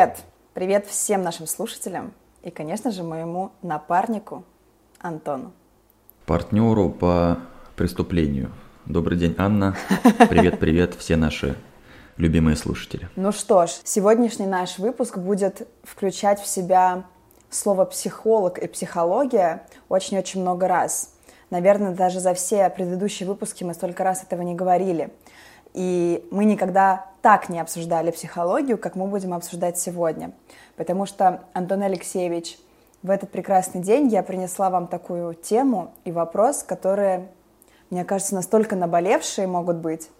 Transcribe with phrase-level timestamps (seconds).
[0.00, 0.16] Привет!
[0.54, 4.44] Привет всем нашим слушателям и, конечно же, моему напарнику
[4.98, 5.52] Антону.
[6.24, 7.40] Партнеру по
[7.76, 8.50] преступлению.
[8.86, 9.76] Добрый день, Анна.
[10.30, 11.54] Привет-привет, все наши
[12.16, 13.10] любимые слушатели.
[13.14, 17.04] Ну что ж, сегодняшний наш выпуск будет включать в себя
[17.50, 21.12] слово «психолог» и «психология» очень-очень много раз.
[21.50, 25.12] Наверное, даже за все предыдущие выпуски мы столько раз этого не говорили.
[25.74, 30.32] И мы никогда так не обсуждали психологию, как мы будем обсуждать сегодня.
[30.76, 32.58] Потому что, Антон Алексеевич,
[33.02, 37.28] в этот прекрасный день я принесла вам такую тему и вопрос, которые,
[37.90, 40.10] мне кажется, настолько наболевшие могут быть,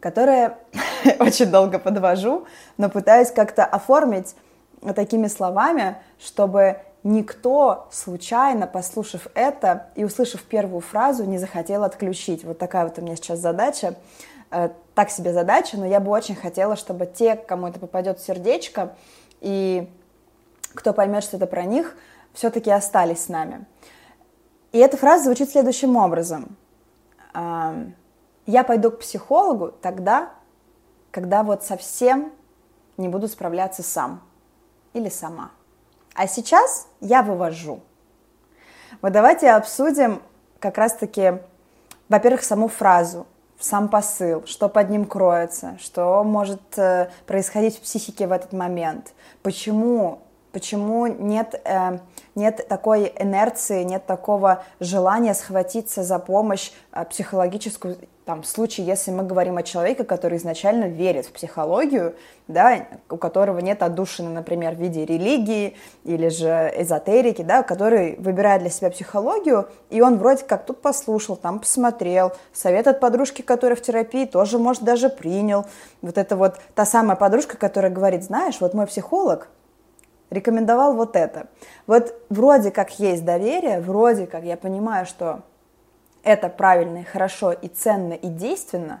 [0.00, 0.56] которые
[1.18, 4.34] очень долго подвожу, но пытаюсь как-то оформить
[4.94, 12.44] такими словами, чтобы никто, случайно послушав это и услышав первую фразу, не захотел отключить.
[12.44, 13.94] Вот такая вот у меня сейчас задача.
[14.98, 18.96] Так себе задача, но я бы очень хотела, чтобы те, кому это попадет в сердечко,
[19.40, 19.88] и
[20.74, 21.96] кто поймет, что это про них,
[22.32, 23.64] все-таки остались с нами.
[24.72, 26.56] И эта фраза звучит следующим образом.
[27.32, 30.30] Я пойду к психологу тогда,
[31.12, 32.32] когда вот совсем
[32.96, 34.20] не буду справляться сам
[34.94, 35.52] или сама.
[36.16, 37.82] А сейчас я вывожу.
[39.00, 40.20] Вот давайте обсудим
[40.58, 41.34] как раз-таки,
[42.08, 43.28] во-первых, саму фразу–
[43.58, 49.14] сам посыл, что под ним кроется, что может э, происходить в психике в этот момент,
[49.42, 50.20] почему,
[50.52, 51.98] почему нет, э,
[52.34, 59.10] нет такой инерции, нет такого желания схватиться за помощь э, психологическую там, в случае, если
[59.10, 62.14] мы говорим о человеке, который изначально верит в психологию,
[62.46, 68.60] да, у которого нет отдушины, например, в виде религии или же эзотерики, да, который выбирает
[68.60, 73.76] для себя психологию, и он вроде как тут послушал, там посмотрел, совет от подружки, которая
[73.76, 75.64] в терапии, тоже, может, даже принял.
[76.02, 79.48] Вот это вот та самая подружка, которая говорит, знаешь, вот мой психолог,
[80.28, 81.46] рекомендовал вот это.
[81.86, 85.44] Вот вроде как есть доверие, вроде как я понимаю, что
[86.22, 89.00] это правильно, и хорошо, и ценно, и действенно,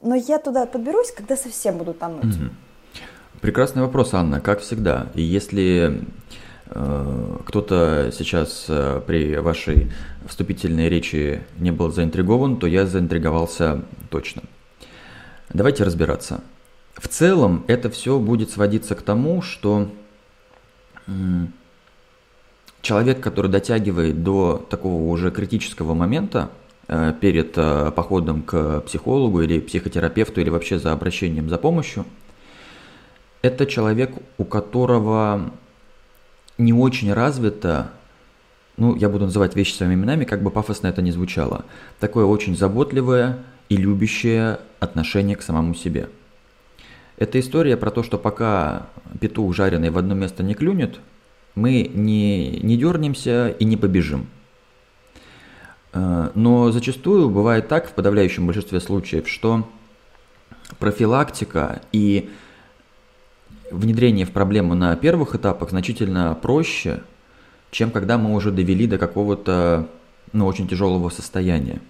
[0.00, 2.36] но я туда подберусь, когда совсем буду тонуть.
[2.36, 2.50] Угу.
[3.40, 5.08] Прекрасный вопрос, Анна, как всегда.
[5.14, 6.04] И если
[6.66, 9.90] э, кто-то сейчас э, при вашей
[10.26, 14.42] вступительной речи не был заинтригован, то я заинтриговался точно.
[15.48, 16.40] Давайте разбираться.
[16.94, 19.88] В целом это все будет сводиться к тому, что
[22.82, 26.50] человек, который дотягивает до такого уже критического момента
[26.88, 32.04] э, перед э, походом к психологу или психотерапевту или вообще за обращением за помощью,
[33.40, 35.52] это человек, у которого
[36.58, 37.90] не очень развито,
[38.76, 41.64] ну, я буду называть вещи своими именами, как бы пафосно это ни звучало,
[42.00, 43.38] такое очень заботливое
[43.68, 46.08] и любящее отношение к самому себе.
[47.16, 48.88] Это история про то, что пока
[49.20, 50.98] петух жареный в одно место не клюнет–
[51.54, 54.26] мы не, не дернемся и не побежим.
[55.92, 59.68] Э, но зачастую бывает так, в подавляющем большинстве случаев, что
[60.78, 62.30] профилактика и
[63.70, 67.02] внедрение в проблему на первых этапах значительно проще,
[67.70, 69.88] чем когда мы уже довели до какого-то
[70.32, 71.80] ну, очень тяжелого состояния.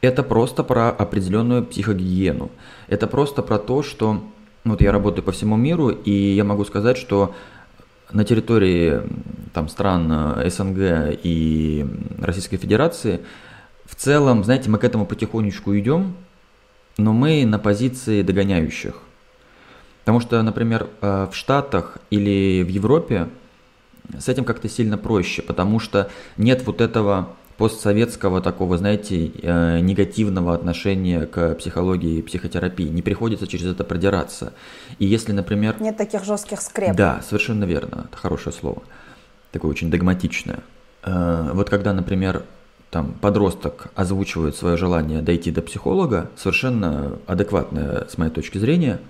[0.00, 2.50] Это просто про определенную психогигиену.
[2.86, 4.22] Это просто про то, что
[4.64, 7.34] вот я работаю по всему миру, и я могу сказать, что
[8.12, 9.02] на территории
[9.52, 11.86] там, стран э, СНГ и
[12.20, 13.20] Российской Федерации,
[13.84, 16.14] в целом, знаете, мы к этому потихонечку идем,
[16.96, 18.94] но мы на позиции догоняющих.
[20.00, 23.28] Потому что, например, э, в Штатах или в Европе
[24.18, 30.54] с этим как-то сильно проще, потому что нет вот этого постсоветского такого, знаете, э, негативного
[30.54, 32.88] отношения к психологии и психотерапии.
[32.88, 34.52] Не приходится через это продираться.
[35.00, 35.76] И если, например...
[35.80, 36.94] Нет таких жестких скреп.
[36.94, 38.06] Да, совершенно верно.
[38.08, 38.82] Это хорошее слово.
[39.50, 40.60] Такое очень догматичное.
[41.02, 42.44] Э, вот когда, например,
[42.90, 49.00] там подросток озвучивает свое желание дойти до психолога, совершенно адекватное с моей точки зрения,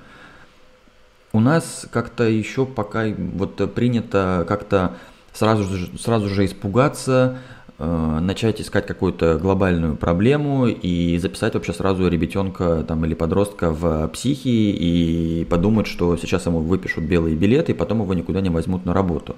[1.35, 4.97] у нас как-то еще пока вот принято как-то
[5.35, 7.39] сразу же, сразу же испугаться,
[7.79, 14.49] начать искать какую-то глобальную проблему и записать вообще сразу ребятенка там, или подростка в психи
[14.49, 18.93] и подумать, что сейчас ему выпишут белые билеты и потом его никуда не возьмут на
[18.93, 19.37] работу.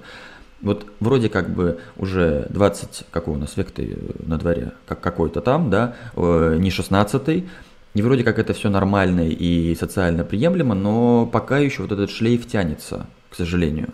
[0.61, 3.69] Вот вроде как бы уже 20, какой у нас век
[4.25, 7.45] на дворе, как какой-то там, да, э, не 16
[7.93, 12.47] и вроде как это все нормально и социально приемлемо, но пока еще вот этот шлейф
[12.47, 13.89] тянется, к сожалению.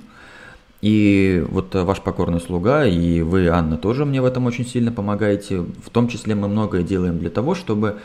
[0.81, 4.91] И вот э, ваш покорный слуга, и вы, Анна, тоже мне в этом очень сильно
[4.91, 5.59] помогаете.
[5.61, 7.99] В том числе мы многое делаем для того, чтобы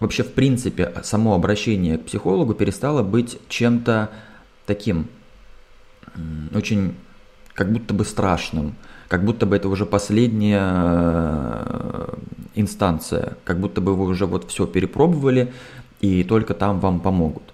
[0.00, 4.10] вообще, в принципе, само обращение к психологу перестало быть чем-то
[4.66, 5.08] таким
[6.54, 6.94] очень
[7.54, 8.74] как будто бы страшным,
[9.08, 12.14] как будто бы это уже последняя э,
[12.54, 15.52] инстанция, как будто бы вы уже вот все перепробовали,
[16.00, 17.53] и только там вам помогут.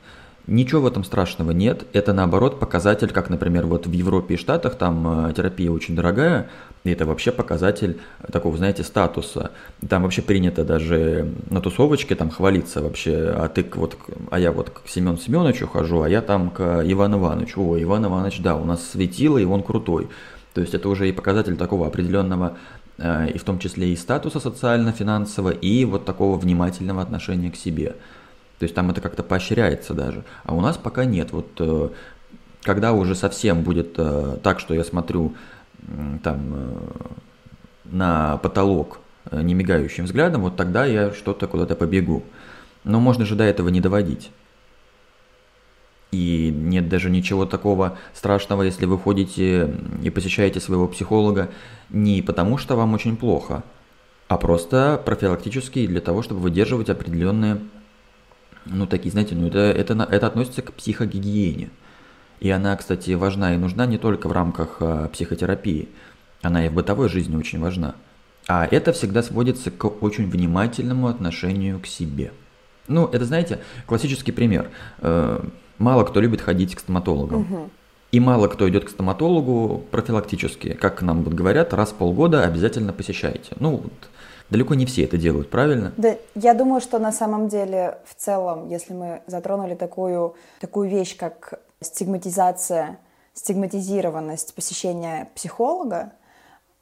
[0.51, 1.87] Ничего в этом страшного нет.
[1.93, 6.51] Это наоборот показатель, как, например, вот в Европе и Штатах там э, терапия очень дорогая,
[6.83, 8.01] и это вообще показатель
[8.33, 9.53] такого, знаете, статуса.
[9.89, 13.97] Там вообще принято даже на тусовочке там хвалиться вообще, а ты вот,
[14.33, 17.63] а я вот к Семену Семеновичу хожу, а я там к Ивану Ивановичу.
[17.63, 20.09] О, Иван Иванович, да, у нас светило, и он крутой.
[20.53, 22.57] То есть это уже и показатель такого определенного
[22.99, 27.95] э, и в том числе и статуса социально-финансового, и вот такого внимательного отношения к себе.
[28.61, 30.23] То есть там это как-то поощряется даже.
[30.45, 31.33] А у нас пока нет.
[31.33, 31.89] Вот э,
[32.61, 35.35] когда уже совсем будет э, так, что я смотрю
[36.23, 36.77] там э,
[37.87, 39.01] на потолок
[39.33, 42.23] немигающим взглядом, вот тогда я что-то куда-то побегу.
[42.85, 44.31] Но можно же до этого не доводить.
[46.13, 51.49] И нет даже ничего такого страшного, если вы ходите и посещаете своего психолога
[51.89, 53.63] не потому, что вам очень плохо,
[54.29, 57.63] а просто профилактически для того, чтобы выдерживать определенные
[58.65, 61.71] ну, такие, знаете, ну, это, это, это относится к психогигиене.
[62.41, 65.89] И она, кстати, важна и нужна не только в рамках а, психотерапии,
[66.43, 67.95] она и в бытовой жизни очень важна.
[68.49, 72.33] А это всегда сводится к очень внимательному отношению к себе.
[72.89, 74.71] Ну, это, знаете, классический пример.
[74.99, 75.41] Э,
[75.79, 77.43] мало кто любит ходить к стоматологам.
[77.43, 77.71] Угу.
[78.13, 80.73] И мало кто идет к стоматологу профилактически.
[80.73, 83.53] Как нам вот говорят, раз в полгода обязательно посещайте.
[83.61, 84.11] Ну, вот,
[84.51, 85.93] Далеко не все это делают, правильно?
[85.97, 91.17] Да, я думаю, что на самом деле в целом, если мы затронули такую, такую вещь,
[91.17, 92.99] как стигматизация,
[93.33, 96.13] стигматизированность посещения психолога,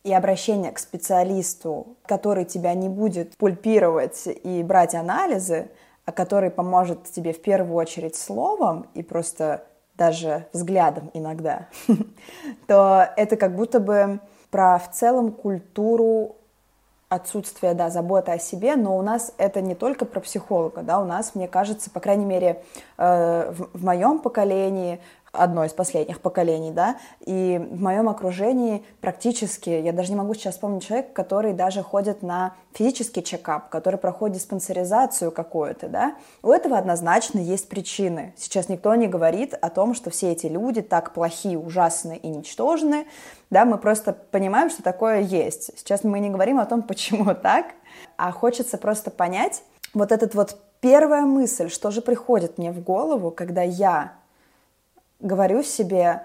[0.04, 5.70] и обращение к специалисту, который тебя не будет пульпировать и брать анализы,
[6.04, 9.64] а который поможет тебе в первую очередь словом и просто
[9.96, 11.68] даже взглядом иногда,
[12.66, 14.20] то это как будто бы
[14.50, 16.36] про в целом культуру
[17.08, 21.04] отсутствие, да, заботы о себе, но у нас это не только про психолога, да, у
[21.04, 22.62] нас, мне кажется, по крайней мере,
[22.98, 25.00] э, в, в моем поколении,
[25.32, 30.54] одно из последних поколений, да, и в моем окружении практически, я даже не могу сейчас
[30.54, 36.78] вспомнить человека, который даже ходит на физический чекап, который проходит диспансеризацию какую-то, да, у этого
[36.78, 38.34] однозначно есть причины.
[38.36, 43.06] Сейчас никто не говорит о том, что все эти люди так плохие, ужасные и ничтожны,
[43.50, 45.70] да, мы просто понимаем, что такое есть.
[45.78, 47.66] Сейчас мы не говорим о том, почему так,
[48.16, 49.62] а хочется просто понять
[49.94, 54.12] вот этот вот первая мысль, что же приходит мне в голову, когда я
[55.20, 56.22] говорю себе,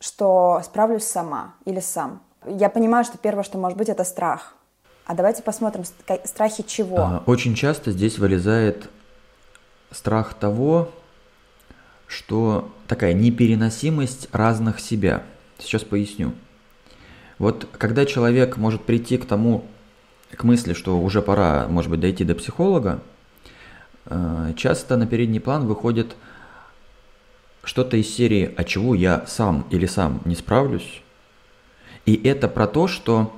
[0.00, 2.20] что справлюсь сама или сам.
[2.46, 4.54] Я понимаю, что первое, что может быть, это страх.
[5.06, 5.84] А давайте посмотрим,
[6.24, 7.22] страхи чего.
[7.26, 8.90] Очень часто здесь вылезает
[9.90, 10.90] страх того,
[12.06, 15.22] что такая непереносимость разных себя.
[15.58, 16.32] Сейчас поясню.
[17.38, 19.64] Вот когда человек может прийти к тому,
[20.30, 23.00] к мысли, что уже пора, может быть, дойти до психолога,
[24.06, 26.16] э, часто на передний план выходит
[27.68, 31.02] что-то из серии «А чего я сам или сам не справлюсь?»
[32.06, 33.30] И это про то, что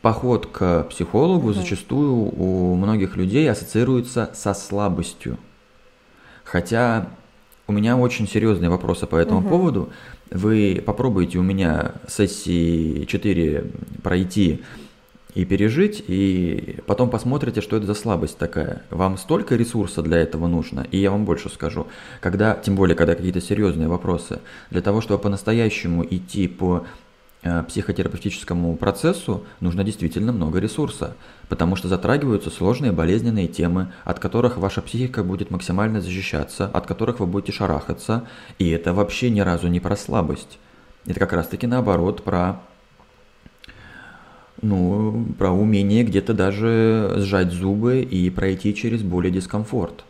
[0.00, 5.36] поход к психологу зачастую у многих людей ассоциируется со слабостью.
[6.42, 7.10] Хотя
[7.66, 9.48] у меня очень серьезные вопросы по этому угу.
[9.50, 9.90] поводу.
[10.30, 13.70] Вы попробуйте у меня сессии 4
[14.02, 14.62] пройти
[15.36, 18.82] и пережить, и потом посмотрите, что это за слабость такая.
[18.88, 21.88] Вам столько ресурса для этого нужно, и я вам больше скажу,
[22.22, 24.40] когда, тем более, когда какие-то серьезные вопросы,
[24.70, 26.86] для того, чтобы по-настоящему идти по
[27.42, 31.14] э, психотерапевтическому процессу, нужно действительно много ресурса,
[31.50, 37.20] потому что затрагиваются сложные болезненные темы, от которых ваша психика будет максимально защищаться, от которых
[37.20, 38.26] вы будете шарахаться,
[38.58, 40.58] и это вообще ни разу не про слабость.
[41.04, 42.62] Это как раз-таки наоборот про
[44.62, 50.04] ну, про умение где-то даже сжать зубы и пройти через боль и дискомфорт.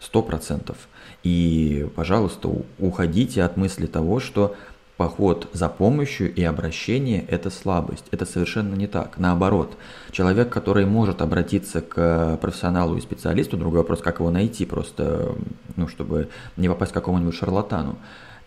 [0.00, 0.76] Сто процентов.
[1.22, 4.56] И, пожалуйста, уходите от мысли того, что
[4.96, 8.04] поход за помощью и обращение– это слабость.
[8.10, 9.18] Это совершенно не так.
[9.18, 9.76] Наоборот,
[10.10, 15.34] человек, который может обратиться к профессионалу и специалисту, другой вопрос, как его найти просто,
[15.76, 17.96] ну, чтобы не попасть к какому-нибудь шарлатану,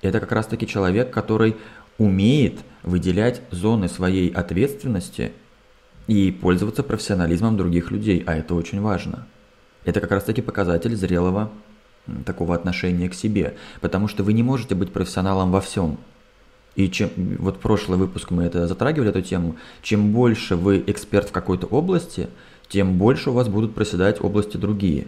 [0.01, 1.55] это как раз-таки человек, который
[1.97, 5.31] умеет выделять зоны своей ответственности
[6.07, 9.27] и пользоваться профессионализмом других людей, а это очень важно.
[9.85, 11.51] Это как раз-таки показатель зрелого
[12.25, 15.97] такого отношения к себе, потому что вы не можете быть профессионалом во всем.
[16.75, 17.09] И чем,
[17.39, 22.27] вот прошлый выпуск мы это затрагивали, эту тему, чем больше вы эксперт в какой-то области,
[22.67, 25.07] тем больше у вас будут проседать области другие.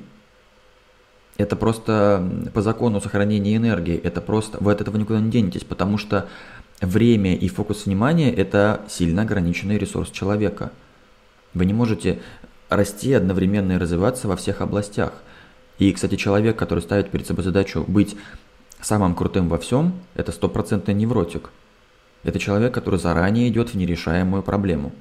[1.38, 3.96] Это просто по закону сохранения энергии.
[3.96, 6.28] Это просто, вы от этого никуда не денетесь, потому что
[6.82, 10.72] время и фокус внимания– это сильно ограниченный ресурс человека.
[11.54, 12.20] Вы не можете
[12.70, 15.14] расти одновременно и развиваться во всех областях.
[15.80, 18.16] И, кстати, человек, который ставит перед собой задачу быть
[18.82, 21.50] самым крутым во всем, это стопроцентный невротик.
[22.24, 24.92] Это человек, который заранее идет в нерешаемую проблему.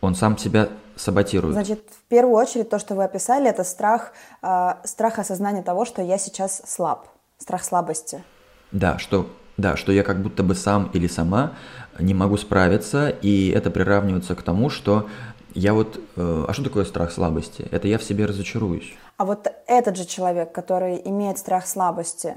[0.00, 1.54] Он сам себя саботирует.
[1.54, 6.02] Значит, в первую очередь то, что вы описали, это страх, э, страх осознания того, что
[6.02, 7.08] я сейчас слаб,
[7.38, 8.22] страх слабости.
[8.70, 9.28] Да, что,
[9.58, 11.52] да, что я как будто бы сам или сама
[11.98, 15.08] не могу справиться, и это приравнивается к тому, что
[15.52, 16.00] я вот...
[16.16, 17.66] Э, а что такое страх слабости?
[17.72, 18.94] Это я в себе разочаруюсь.
[19.16, 22.36] А вот этот же человек, который имеет страх слабости,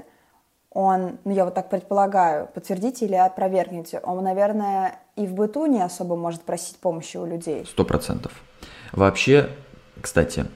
[0.70, 5.80] он, ну я вот так предполагаю, подтвердите или опровергните, он, наверное, и в быту не
[5.80, 7.64] особо может просить помощи у людей.
[7.66, 8.32] Сто процентов.
[8.90, 9.48] Вообще,
[10.00, 10.46] кстати,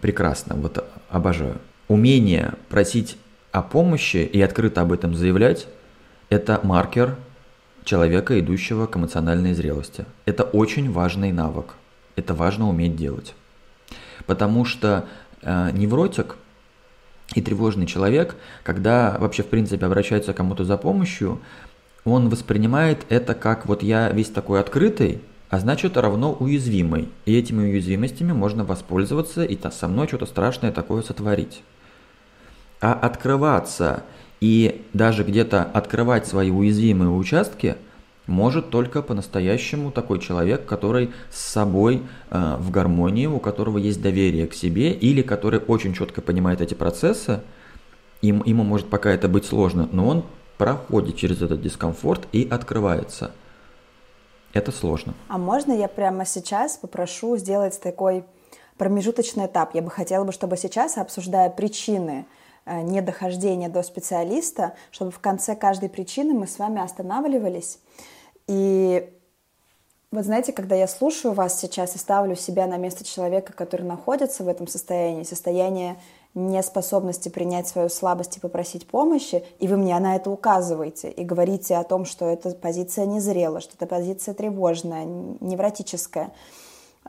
[0.00, 1.58] прекрасно, вот обожаю.
[1.86, 3.16] Умение просить
[3.52, 5.68] о помощи и открыто об этом заявлять–
[6.28, 7.16] это маркер
[7.84, 10.06] человека, идущего к эмоциональной зрелости.
[10.24, 11.74] Это очень важный навык.
[12.16, 13.34] Это важно уметь делать.
[14.26, 15.06] Потому что
[15.42, 16.36] э, невротик
[17.34, 21.40] и тревожный человек, когда вообще в принципе обращается к кому-то за помощью,
[22.04, 27.08] он воспринимает это как вот я весь такой открытый, а значит равно уязвимый.
[27.24, 31.62] И этими уязвимостями можно воспользоваться и со мной что-то страшное такое сотворить.
[32.80, 34.02] А открываться
[34.44, 37.76] и даже где-то открывать свои уязвимые участки
[38.26, 44.46] может только по-настоящему такой человек, который с собой э, в гармонии, у которого есть доверие
[44.46, 47.40] к себе или который очень четко понимает эти процессы.
[48.20, 50.24] Им, ему может пока это быть сложно, но он
[50.58, 53.30] проходит через этот дискомфорт и открывается.
[54.52, 55.14] Это сложно.
[55.28, 58.24] А можно я прямо сейчас попрошу сделать такой
[58.76, 59.74] промежуточный этап?
[59.74, 62.26] Я бы хотела бы, чтобы сейчас, обсуждая причины
[62.66, 67.78] недохождения до специалиста, чтобы в конце каждой причины мы с вами останавливались.
[68.46, 69.10] И
[70.14, 74.44] вот знаете, когда я слушаю вас сейчас и ставлю себя на место человека, который находится
[74.44, 75.96] в этом состоянии, состояние
[76.34, 81.76] неспособности принять свою слабость и попросить помощи, и вы мне на это указываете и говорите
[81.76, 86.32] о том, что эта позиция незрела, что эта позиция тревожная, невротическая.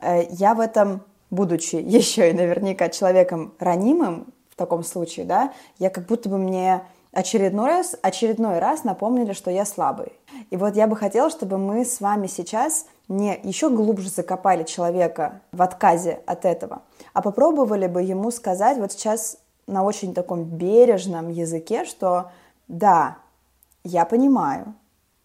[0.02, 5.90] Э, я в этом, будучи еще и наверняка человеком ранимым в таком случае, да, я
[5.90, 6.80] как будто бы мне
[7.12, 10.12] очередной раз, очередной раз напомнили, что я слабый.
[10.48, 15.42] И вот я бы хотела, чтобы мы с вами сейчас не еще глубже закопали человека
[15.52, 16.80] в отказе от этого,
[17.12, 19.36] а попробовали бы ему сказать вот сейчас
[19.66, 22.30] на очень таком бережном языке, что
[22.66, 23.18] да,
[23.84, 24.74] я понимаю,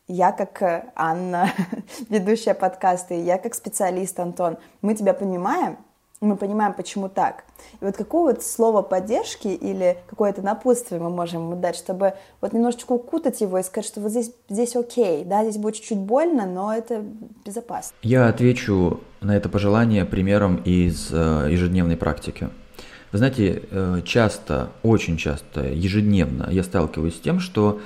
[0.10, 1.52] я как э, Анна,
[2.10, 5.78] ведущая подкаста, я как специалист Антон, мы тебя понимаем,
[6.22, 7.44] мы понимаем, почему так.
[7.82, 12.54] И вот какое вот слово поддержки или какое-то напутствие мы можем ему дать, чтобы вот
[12.54, 16.46] немножечко укутать его и сказать, что вот здесь, здесь окей, да, здесь будет чуть-чуть больно,
[16.46, 17.04] но это
[17.44, 17.96] безопасно.
[18.04, 22.50] Я отвечу на это пожелание примером из э, ежедневной практики.
[23.12, 27.82] Вы знаете, э, часто, очень часто, ежедневно я сталкиваюсь с тем, что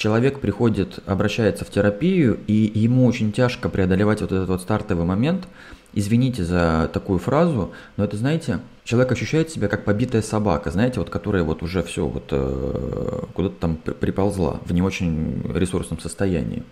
[0.00, 5.46] человек приходит, обращается в терапию, и ему очень тяжко преодолевать вот этот вот стартовый момент–
[5.92, 11.10] Извините за такую фразу, но это, знаете, человек ощущает себя как побитая собака, знаете, вот
[11.10, 16.62] которая вот уже все вот э, куда-то там приползла в не очень ресурсном состоянии.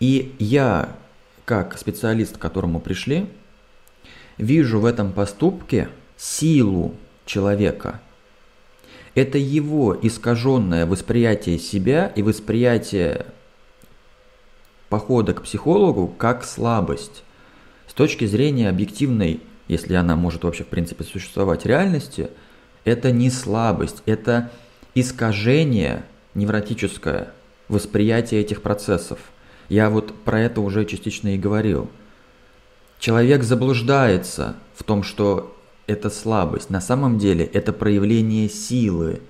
[0.00, 0.96] И я,
[1.44, 3.28] как специалист, к которому пришли,
[4.38, 6.96] вижу в этом поступке силу
[7.26, 8.00] человека.
[9.14, 13.26] Это его искаженное восприятие себя и восприятие
[14.88, 17.22] похода к психологу как слабость.
[17.88, 22.30] С точки зрения объективной, если она может вообще в принципе существовать реальности,
[22.84, 24.50] это не слабость, это
[24.94, 27.32] искажение невротическое
[27.68, 29.18] восприятие этих процессов.
[29.68, 31.88] Я вот про это уже частично и говорил.
[32.98, 35.56] Человек заблуждается в том, что
[35.90, 36.70] это слабость.
[36.70, 39.20] На самом деле это проявление силы.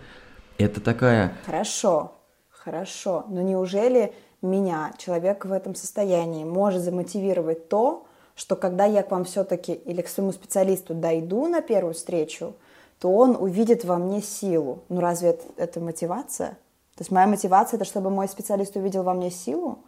[0.59, 1.33] Это такая...
[1.47, 2.13] Хорошо,
[2.51, 3.25] хорошо.
[3.29, 4.13] Но неужели
[4.43, 10.03] меня, человек в этом состоянии, может замотивировать то, что когда я к вам все-таки или
[10.03, 12.55] к своему специалисту дойду на первую встречу,
[12.99, 14.85] то он увидит во мне силу.
[14.89, 16.51] Ну разве это, это мотивация?
[16.97, 19.79] То есть моя мотивация это чтобы мой специалист увидел во мне силу?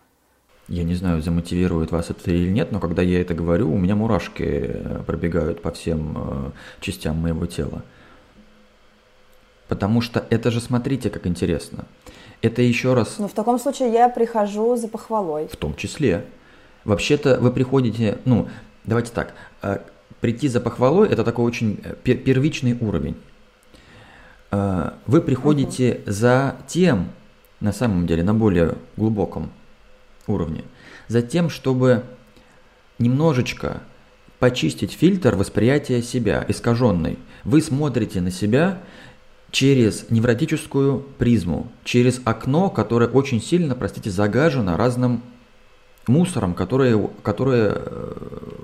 [0.73, 3.95] Я не знаю, замотивирует вас это или нет, но когда я это говорю, у меня
[3.95, 6.51] мурашки э, пробегают по всем э,
[6.81, 7.83] частям моего тела.
[9.69, 11.85] Потому что это же, смотрите, как интересно.
[12.41, 13.17] Это еще раз...
[13.19, 15.47] Ну, в таком случае я прихожу за похвалой.
[15.49, 16.25] В том числе.
[16.85, 18.49] Вообще-то вы приходите, ну,
[18.85, 19.81] давайте так, э,
[20.23, 23.17] прийти за похвалой– это такой очень первичный уровень.
[24.51, 26.13] вы приходите угу.
[26.13, 27.11] за тем,
[27.61, 29.51] на самом деле, на более глубоком
[30.27, 30.65] уровне,
[31.09, 32.05] за тем, чтобы
[32.99, 33.83] немножечко
[34.39, 37.19] почистить фильтр восприятия себя, искаженный.
[37.45, 38.81] Вы смотрите на себя
[39.53, 45.23] через невротическую призму, через окно, которое очень сильно, простите, загажено разным
[46.09, 48.13] мусором, которое, которое э,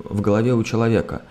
[0.05, 1.23] в голове у человека.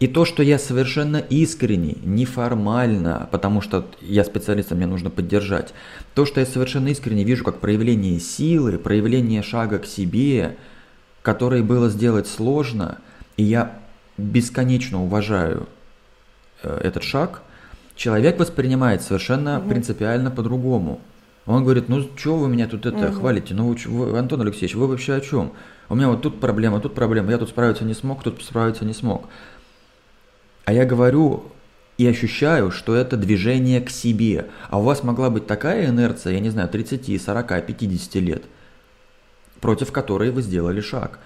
[0.00, 5.74] И то, что я совершенно искренне, неформально, потому что я специалист, мне нужно поддержать,
[6.14, 10.56] то, что я совершенно искренне вижу как проявление силы, проявление шага к себе,
[11.22, 12.98] который было сделать сложно,
[13.36, 13.78] и я
[14.16, 15.68] бесконечно уважаю
[16.62, 17.42] э, этот шаг–
[17.98, 19.68] человек воспринимает совершенно угу.
[19.68, 21.00] принципиально по-другому.
[21.44, 23.20] Он говорит, ну что вы меня тут это угу.
[23.20, 23.54] хвалите?
[23.54, 25.52] Ну, вы, Антон Алексеевич, вы вообще о чем?
[25.90, 28.94] У меня вот тут проблема, тут проблема, я тут справиться не смог, тут справиться не
[28.94, 29.26] смог.
[30.68, 31.44] А я говорю
[31.96, 34.48] и ощущаю, что это движение к себе.
[34.68, 38.42] А у вас могла быть такая инерция, я не знаю, 30, 40, 50 лет,
[39.60, 41.20] против которой вы сделали шаг.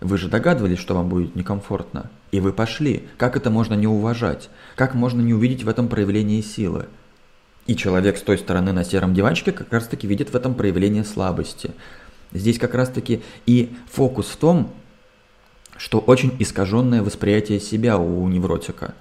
[0.00, 2.08] Вы же догадывались, что вам будет некомфортно.
[2.30, 3.08] И вы пошли.
[3.18, 4.48] Как это можно не уважать?
[4.76, 6.86] Как можно не увидеть в этом проявление силы?
[7.66, 11.02] И человек с той стороны на сером диванчике как раз таки видит в этом проявление
[11.02, 11.72] слабости.
[12.30, 14.72] Здесь как раз таки и фокус в том,
[15.76, 18.94] что очень искаженное восприятие себя у невротика.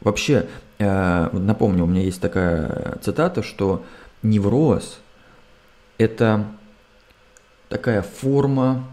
[0.00, 0.48] Вообще,
[0.78, 3.84] э, напомню, у меня есть такая цитата, что
[4.22, 5.00] невроз–
[5.98, 6.46] это
[7.68, 8.84] такая форма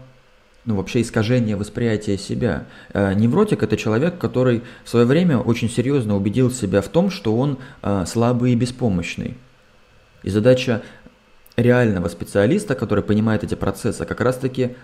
[0.66, 2.66] ну, вообще искажение восприятия себя.
[2.92, 7.36] Э, невротик– это человек, который в свое время очень серьезно убедил себя в том, что
[7.36, 9.36] он э, слабый и беспомощный.
[10.22, 10.82] И задача
[11.56, 14.76] реального специалиста, который понимает эти процессы, как раз-таки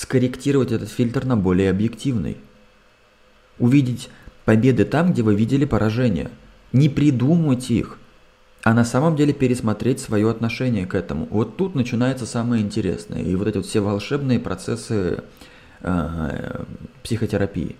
[0.00, 2.38] скорректировать этот фильтр на более объективный.
[3.58, 4.08] Увидеть
[4.46, 6.30] победы там, где вы видели поражения.
[6.72, 7.98] Не придумать их,
[8.62, 11.26] а на самом деле пересмотреть свое отношение к этому.
[11.30, 13.20] Вот тут начинается самое интересное.
[13.20, 15.22] И вот эти вот все волшебные процессы
[15.82, 16.64] э,
[17.02, 17.76] психотерапии.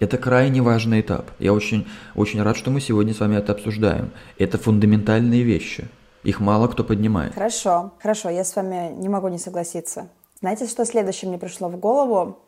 [0.00, 1.30] Это крайне важный этап.
[1.38, 4.10] Я очень, очень рад, что мы сегодня с вами это обсуждаем.
[4.36, 5.88] Это фундаментальные вещи.
[6.24, 7.32] Их мало кто поднимает.
[7.32, 10.08] Хорошо, хорошо, я с вами не могу не согласиться.
[10.42, 12.38] Знаете, что следующее мне пришло в голову?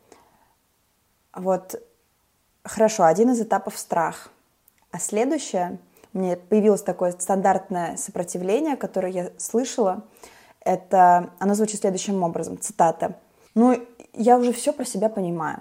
[1.33, 1.83] Вот,
[2.63, 4.29] хорошо, один из этапов страх.
[4.91, 5.79] А следующее–
[6.15, 10.05] мне появилось такое стандартное сопротивление, которое я слышала.
[10.61, 13.17] Это, оно звучит следующим образом, цитата.
[13.57, 15.61] «Ну, я уже все про себя понимаю.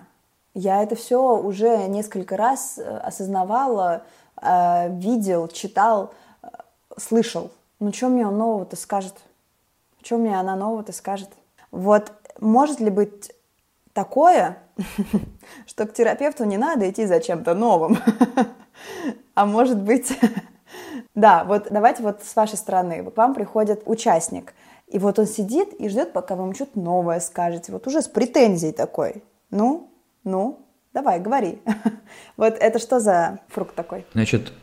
[0.53, 4.03] Я это все уже несколько раз э, осознавала,
[4.39, 6.47] э, видел, читал, э,
[6.97, 7.49] слышал.
[7.79, 9.15] Ну, что мне он нового-то скажет?
[10.03, 11.29] Что мне она нового-то скажет?
[11.71, 13.31] Вот может ли быть
[13.93, 14.57] такое,
[15.67, 17.97] что к терапевту не надо идти за чем-то новым?
[19.35, 20.15] А может быть,
[21.15, 23.03] да, вот давайте вот с вашей стороны.
[23.03, 24.53] К вам приходит участник,
[24.87, 27.71] и вот он сидит и ждет, пока вам что-то новое скажете.
[27.71, 29.23] Вот уже с претензией такой.
[29.49, 29.89] Ну,
[30.23, 30.59] ну,
[30.93, 31.61] давай, говори.
[32.37, 34.05] Вот это что за фрукт такой?
[34.13, 34.53] Значит,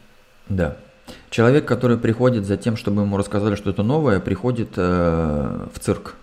[0.49, 0.77] да.
[1.31, 6.17] Человек, который приходит за тем, чтобы ему рассказали что-то новое, приходит э, в цирк.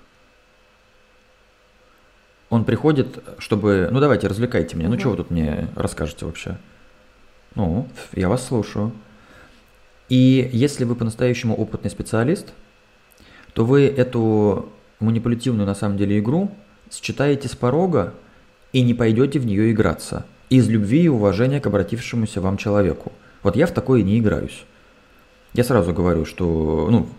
[2.49, 3.89] Он приходит, чтобы...
[3.91, 4.89] Ну, давайте, развлекайте меня.
[4.89, 6.57] Ну, что вы тут мне расскажете вообще?
[7.55, 8.91] Ну, я вас слушаю.
[10.09, 12.53] И если вы по-настоящему опытный специалист,
[13.53, 16.51] то вы эту манипулятивную на самом деле игру
[16.91, 18.13] считаете с порога
[18.71, 20.25] и не пойдете в нее играться.
[20.49, 23.11] Из любви и уважения к обратившемуся вам человеку.
[23.43, 24.63] Вот я в такое не играюсь.
[25.53, 27.09] Я сразу говорю, что ну,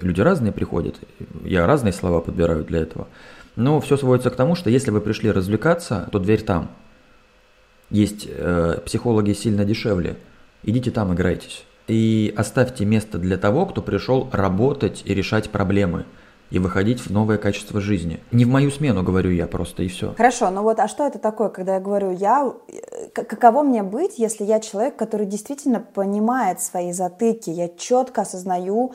[0.00, 0.96] люди разные приходят,
[1.44, 3.08] я разные слова подбираю для этого.
[3.56, 6.70] Но все сводится к тому, что если вы пришли развлекаться, то дверь там–
[7.92, 10.16] есть э, психологи сильно дешевле.
[10.64, 11.64] Идите там, играйтесь.
[11.88, 16.06] И оставьте место для того, кто пришел работать и решать проблемы
[16.50, 18.20] и выходить в новое качество жизни.
[18.30, 20.14] Не в мою смену, говорю я просто, и все.
[20.16, 22.52] Хорошо, но вот, а что это такое, когда я говорю я,
[23.14, 28.94] каково мне быть, если я человек, который действительно понимает свои затыки, я четко осознаю,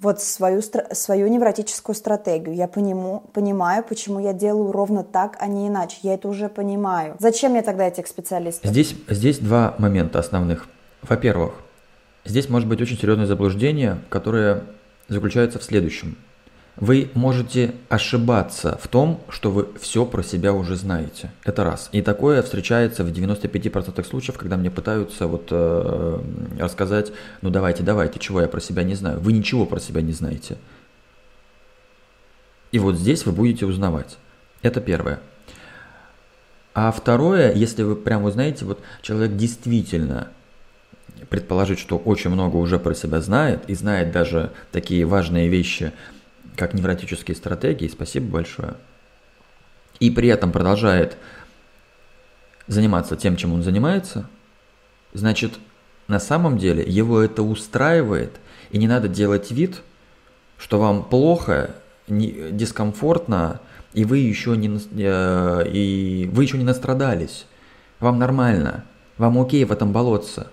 [0.00, 2.54] вот свою, свою невротическую стратегию.
[2.54, 5.96] Я пониму, понимаю, почему я делаю ровно так, а не иначе.
[6.02, 7.16] Я это уже понимаю.
[7.18, 8.70] Зачем мне тогда этих специалистов?
[8.70, 10.68] Здесь, здесь два момента основных.
[11.02, 11.54] Во-первых,
[12.24, 14.64] здесь может быть очень серьезное заблуждение, которое
[15.08, 16.16] заключается в следующем–
[16.80, 21.32] вы можете ошибаться в том, что вы все про себя уже знаете.
[21.44, 21.88] Это раз.
[21.92, 26.20] И такое встречается в 95% случаев, когда мне пытаются вот э,
[26.58, 27.12] рассказать,
[27.42, 29.18] ну давайте, давайте, чего я про себя не знаю.
[29.20, 30.56] Вы ничего про себя не знаете.
[32.70, 34.16] И вот здесь вы будете узнавать.
[34.62, 35.20] Это первое.
[36.74, 40.28] А второе, если вы прямо узнаете, вот человек действительно
[41.28, 45.92] предположить, что очень много уже про себя знает и знает даже такие важные вещи,
[46.58, 47.88] как невротические стратегии.
[47.88, 48.74] Спасибо большое.
[50.00, 51.16] И при этом продолжает
[52.66, 54.28] заниматься тем, чем он занимается,
[55.14, 55.54] значит,
[56.06, 58.32] на самом деле его это устраивает,
[58.70, 59.82] и не надо делать вид,
[60.58, 61.74] что вам плохо,
[62.08, 63.60] не, дискомфортно,
[63.94, 67.46] и вы еще не, э, и вы еще не настрадались.
[68.00, 68.84] Вам нормально,
[69.16, 70.48] вам окей в этом болоться.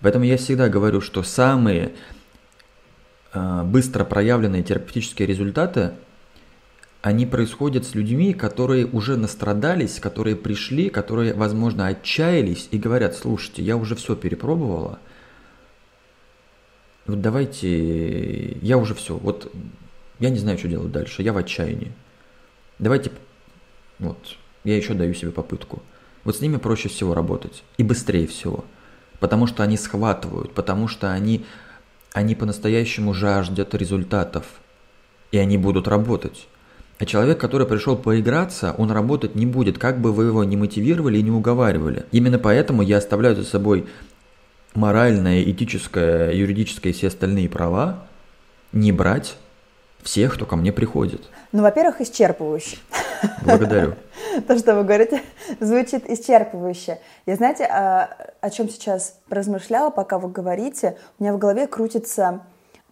[0.00, 1.92] Поэтому я всегда говорю, что самые
[3.34, 5.92] быстро проявленные терапевтические результаты,
[7.00, 13.62] они происходят с людьми, которые уже настрадались, которые пришли, которые, возможно, отчаялись и говорят, слушайте,
[13.62, 14.98] я уже все перепробовала,
[17.06, 19.52] вот давайте, я уже все, вот
[20.20, 21.92] я не знаю, что делать дальше, я в отчаянии.
[22.78, 23.10] Давайте,
[23.98, 25.82] вот, я еще даю себе попытку.
[26.22, 28.64] Вот с ними проще всего работать и быстрее всего,
[29.18, 31.44] потому что они схватывают, потому что они,
[32.12, 34.44] они по-настоящему жаждут результатов,
[35.30, 36.46] и они будут работать.
[36.98, 41.18] А человек, который пришел поиграться, он работать не будет, как бы вы его не мотивировали
[41.18, 42.04] и не уговаривали.
[42.12, 43.86] Именно поэтому я оставляю за собой
[44.74, 48.06] моральное, этическое, юридическое и все остальные права
[48.72, 49.36] не брать
[50.02, 51.22] всех, кто ко мне приходит.
[51.52, 52.78] Ну, во-первых, исчерпывающе.
[53.42, 53.94] Благодарю.
[54.48, 55.22] То, что вы говорите,
[55.60, 56.98] звучит исчерпывающе.
[57.26, 58.08] Я, знаете, о,
[58.40, 60.98] о чем сейчас размышляла, пока вы говорите?
[61.18, 62.40] У меня в голове крутится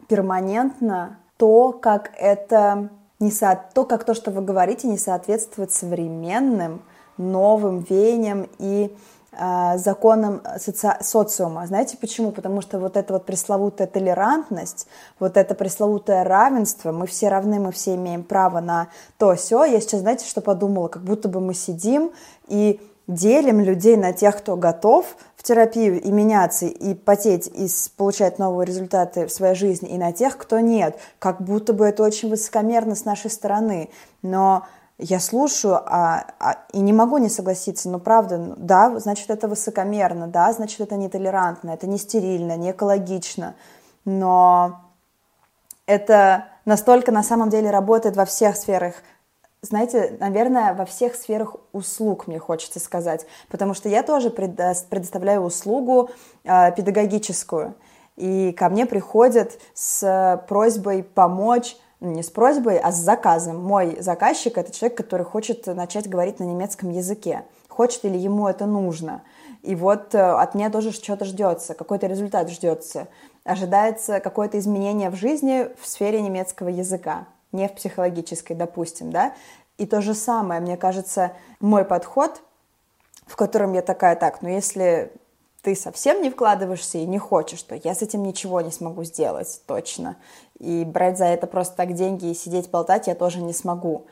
[0.08, 3.60] перманентно то, как это не со...
[3.74, 6.82] то, как то, что вы говорите, не соответствует современным,
[7.16, 8.94] новым веяниям и
[9.32, 10.96] законам соци...
[11.00, 11.66] социума.
[11.66, 12.32] Знаете почему?
[12.32, 14.86] Потому что вот эта вот пресловутая толерантность,
[15.18, 18.88] вот это пресловутое равенство, мы все равны, мы все имеем право на
[19.18, 19.64] то все.
[19.64, 20.88] Я сейчас, знаете, что подумала?
[20.88, 22.10] Как будто бы мы сидим
[22.48, 27.66] и делим людей на тех, кто готов в терапию и меняться, и потеть, и
[27.96, 30.98] получать новые результаты в своей жизни, и на тех, кто нет.
[31.18, 33.90] Как будто бы это очень высокомерно с нашей стороны.
[34.22, 34.66] Но
[35.00, 39.48] я слушаю а, а, и не могу не согласиться, но правда, ну, да, значит, это
[39.48, 43.54] высокомерно, да, значит, это нетолерантно, это не стерильно, не экологично,
[44.04, 44.80] но
[45.86, 48.94] это настолько на самом деле работает во всех сферах.
[49.62, 56.10] Знаете, наверное, во всех сферах услуг, мне хочется сказать, потому что я тоже предоставляю услугу
[56.44, 57.74] э, педагогическую,
[58.16, 63.62] и ко мне приходят с просьбой помочь не с просьбой, а с заказом.
[63.62, 67.44] Мой заказчик– это человек, который хочет начать говорить на немецком языке.
[67.68, 69.22] Хочет или ему это нужно.
[69.62, 73.08] И вот э, от меня тоже что-то ждется, какой-то результат ждется.
[73.44, 79.34] Ожидается какое-то изменение в жизни в сфере немецкого языка не в психологической, допустим, да.
[79.78, 82.42] И то же самое, мне кажется, мой подход,
[83.26, 85.12] в котором я такая, так, ну если
[85.62, 89.60] ты совсем не вкладываешься и не хочешь, то я с этим ничего не смогу сделать,
[89.66, 90.16] точно.
[90.58, 94.06] И брать за это просто так деньги и сидеть болтать я тоже не смогу.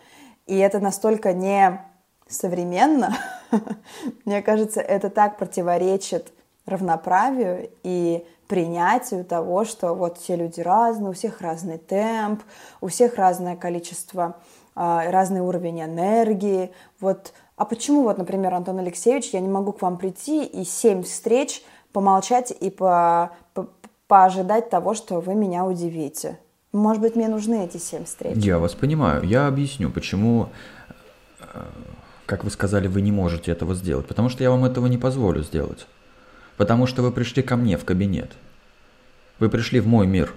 [0.47, 1.81] И это настолько не
[2.29, 3.17] современно,
[4.25, 6.33] мне кажется, это так противоречит
[6.67, 12.43] равноправию и принятию того, что вот все люди разные, у всех разный темп,
[12.81, 14.37] у всех разное количество,
[14.75, 16.73] а, разный уровень энергии.
[17.01, 21.03] Вот, а почему вот, например, Антон Алексеевич, я не могу к вам прийти и семь
[21.03, 23.69] встреч помолчать и по, по,
[24.07, 26.39] поожидать того, что вы меня удивите?
[26.73, 28.37] Может быть, мне нужны эти семь встреч?
[28.37, 29.25] Я вас понимаю.
[29.25, 30.51] Я объясню, почему,
[31.41, 31.65] э,
[32.27, 34.07] как вы сказали, вы не можете этого сделать.
[34.07, 35.89] Потому что я вам этого не позволю сделать.
[36.57, 38.33] Потому что вы пришли ко мне в кабинет.
[39.41, 40.33] Вы пришли в мой мир.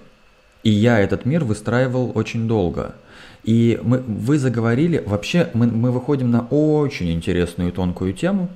[0.63, 2.95] И я этот мир выстраивал очень долго.
[3.43, 8.49] И мы, вы заговорили, вообще мы, мы выходим на очень интересную тонкую тему.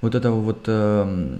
[0.00, 1.36] Вот это вот, э,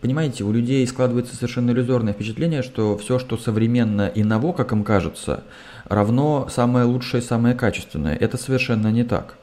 [0.00, 4.84] понимаете, у людей складывается совершенно иллюзорное впечатление, что все, что современно и ново, как им
[4.84, 5.44] кажется,
[5.84, 8.16] равно самое лучшее, самое качественное.
[8.16, 9.36] Это совершенно не так.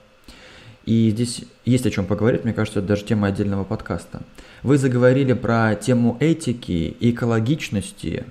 [0.86, 4.22] И здесь есть о чем поговорить, мне кажется, это даже тема отдельного подкаста.
[4.64, 8.26] Вы заговорили про тему этики, экологичности.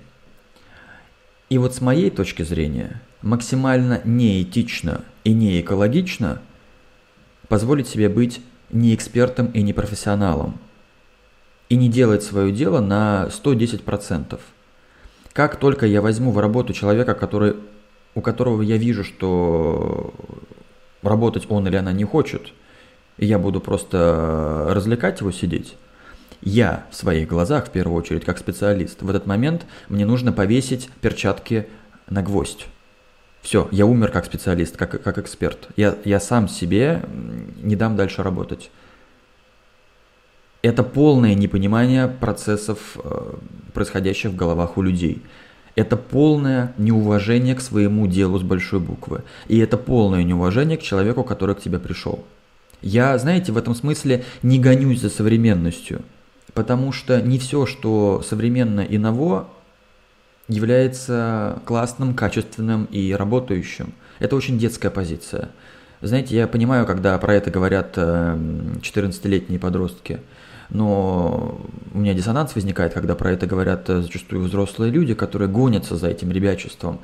[1.54, 6.42] И вот с моей точки зрения, максимально неэтично и не экологично
[7.46, 8.40] позволить себе быть
[8.70, 10.58] не экспертом и не профессионалом.
[11.68, 14.40] И не делать свое дело на 110%.
[15.32, 17.54] Как только я возьму в работу человека, который,
[18.16, 20.12] у которого я вижу, что
[21.02, 22.52] работать он или она не хочет,
[23.16, 25.76] и я буду просто развлекать его сидеть,
[26.42, 30.88] я в своих глазах, в первую очередь, как специалист, в этот момент мне нужно повесить
[31.00, 31.66] перчатки
[32.08, 32.66] на гвоздь.
[33.42, 35.68] Все, я умер как специалист, как, как эксперт.
[35.76, 37.02] Я, я сам себе
[37.62, 38.70] не дам дальше работать.
[40.62, 43.34] Это полное непонимание процессов, э,
[43.74, 45.22] происходящих в головах у людей.
[45.76, 49.24] Это полное неуважение к своему делу с большой буквы.
[49.46, 52.24] И это полное неуважение к человеку, который к тебе пришел.
[52.80, 56.00] Я, знаете, в этом смысле не гонюсь за современностью,
[56.52, 59.48] потому что не все, что современно и ново,
[60.48, 63.94] является классным, качественным и работающим.
[64.18, 65.48] Это очень детская позиция.
[66.02, 70.20] Знаете, я понимаю, когда про это говорят 14-летние э, подростки–
[70.70, 71.60] но
[71.92, 76.08] у меня диссонанс возникает, когда про это говорят э, зачастую взрослые люди, которые гонятся за
[76.08, 77.00] этим ребячеством,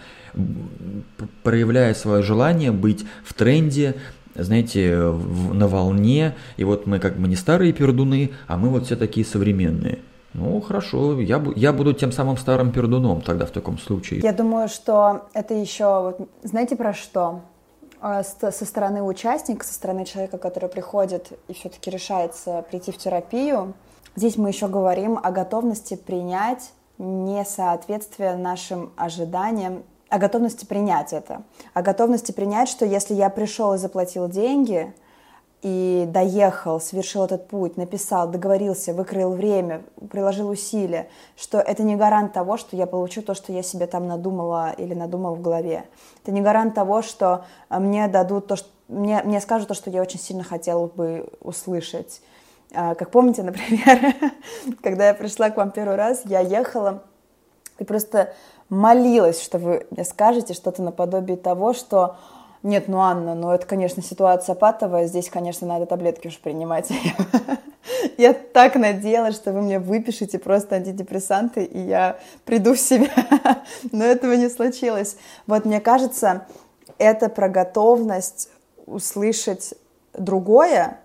[1.42, 3.96] проявляя свое желание быть в тренде,
[4.34, 8.86] знаете, в, на волне, и вот мы как бы не старые пердуны, а мы вот
[8.86, 9.98] все такие современные.
[10.32, 14.20] Ну, хорошо, я, я буду тем самым старым пердуном тогда в таком случае.
[14.20, 17.40] Я думаю, что это еще, вот, знаете про что?
[18.00, 23.74] А, со стороны участника, со стороны человека, который приходит и все-таки решается прийти в терапию,
[24.14, 31.42] здесь мы еще говорим о готовности принять несоответствие нашим ожиданиям, о готовности принять это,
[31.72, 34.92] о готовности принять, что если я пришел и заплатил деньги,
[35.62, 42.32] и доехал, совершил этот путь, написал, договорился, выкроил время, приложил усилия, что это не гарант
[42.32, 45.84] того, что я получу то, что я себе там надумала или надумал в голове.
[46.22, 49.90] Это не гарант того, что а, мне дадут то, что мне, мне скажут то, что
[49.90, 52.22] я очень сильно хотела бы услышать.
[52.74, 54.14] А, как помните, например,
[54.82, 57.02] когда я пришла к вам первый раз, я ехала
[57.78, 58.32] и просто
[58.70, 62.16] молилась, что вы мне скажете что-то наподобие того, что
[62.62, 66.88] нет, ну, Анна, ну, это, конечно, ситуация патовая, здесь, конечно, надо таблетки уж принимать.
[68.18, 73.11] Я так надеялась, что вы мне выпишете просто антидепрессанты, и я приду в себя.
[73.92, 75.16] Но этого не случилось.
[75.46, 76.46] Вот, мне кажется,
[76.98, 78.50] это про готовность
[78.87, 79.74] услышать
[80.12, 81.00] другое,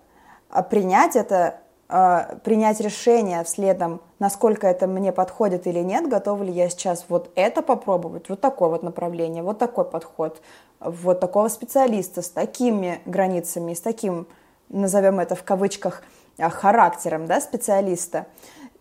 [0.50, 1.62] а принять это
[1.96, 7.32] э, принять решение вследом, насколько это мне подходит или нет, готова ли я сейчас вот
[7.36, 10.42] это попробовать, вот такое вот направление, вот такой подход,
[10.80, 14.28] вот такого специалиста с такими границами, с таким,
[14.70, 16.04] назовем это в кавычках,
[16.38, 18.26] а, характером да, специалиста.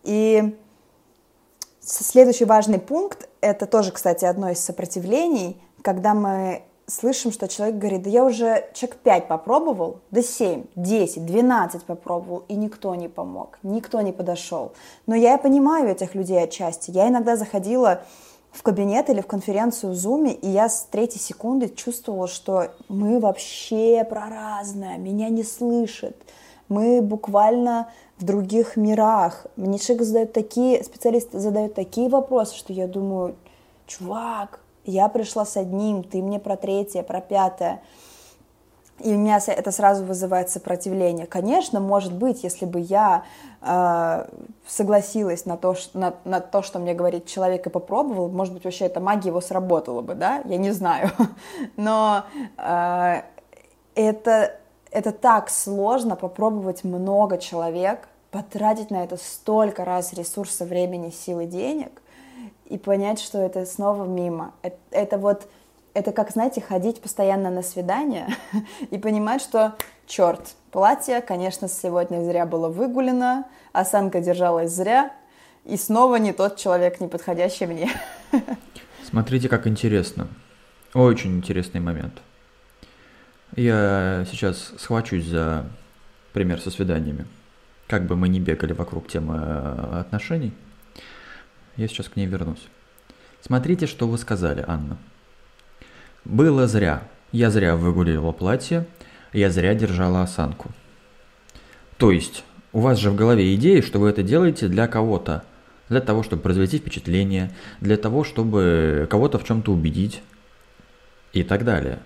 [0.03, 0.57] И
[1.79, 8.03] следующий важный пункт, это тоже, кстати, одно из сопротивлений, когда мы слышим, что человек говорит,
[8.03, 13.59] да я уже человек 5 попробовал, да 7, 10, 12 попробовал, и никто не помог,
[13.63, 14.73] никто не подошел.
[15.07, 16.91] Но я понимаю этих людей отчасти.
[16.91, 18.01] Я иногда заходила
[18.51, 23.19] в кабинет или в конференцию в Zoom, и я с третьей секунды чувствовала, что мы
[23.19, 26.15] вообще про разное, меня не слышат,
[26.69, 29.45] мы буквально в других мирах.
[29.55, 33.35] Мне человек задает такие, специалисты задают такие вопросы, что я думаю,
[33.87, 37.81] чувак, я пришла с одним, ты мне про третье, про пятое.
[38.99, 41.25] И у меня это сразу вызывает сопротивление.
[41.25, 43.25] Конечно, может быть, если бы я
[43.61, 44.25] э,
[44.65, 48.63] согласилась на то, что, на, на то, что мне говорит человек и попробовал, может быть,
[48.63, 50.41] вообще эта магия его сработала бы, да?
[50.45, 51.11] Я не знаю.
[51.75, 52.23] Но
[52.57, 53.21] э,
[53.95, 54.55] это,
[54.91, 62.01] это так сложно попробовать много человек, потратить на это столько раз ресурса, времени, силы, денег
[62.65, 64.53] и понять, что это снова мимо.
[64.61, 65.47] Это, это вот
[65.95, 68.27] это как, знаете, ходить постоянно на свидание
[68.91, 69.75] и понимать, что,
[70.05, 75.13] черт, платье, конечно, сегодня зря было выгулено, осанка держалась зря,
[75.63, 77.89] и снова не тот человек, не подходящий мне.
[79.09, 80.27] Смотрите, как интересно.
[80.93, 82.21] Очень интересный момент.
[83.55, 85.65] Я сейчас схвачусь за
[86.33, 87.25] пример со свиданиями.
[87.87, 90.53] Как бы мы ни бегали вокруг темы э, отношений,
[91.77, 92.67] я сейчас к ней вернусь.
[93.41, 94.97] Смотрите, что вы сказали, Анна.
[96.23, 97.03] Было зря.
[97.31, 98.85] Я зря выгуливала платье,
[99.33, 100.71] я зря держала осанку.
[101.97, 105.43] То есть, у вас же в голове идея, что вы это делаете для кого-то.
[105.89, 110.21] Для того, чтобы произвести впечатление, для того, чтобы кого-то в чем-то убедить
[111.31, 111.99] и так далее.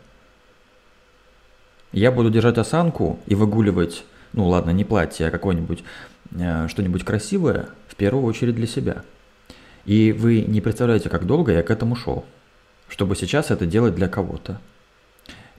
[1.92, 4.04] Я буду держать осанку и выгуливать,
[4.34, 5.84] ну ладно, не платье, а какое-нибудь,
[6.32, 9.04] э, что-нибудь красивое, в первую очередь для себя.
[9.90, 12.26] И вы не представляете, как долго я к этому шел
[12.90, 14.60] чтобы сейчас это делать для кого-то.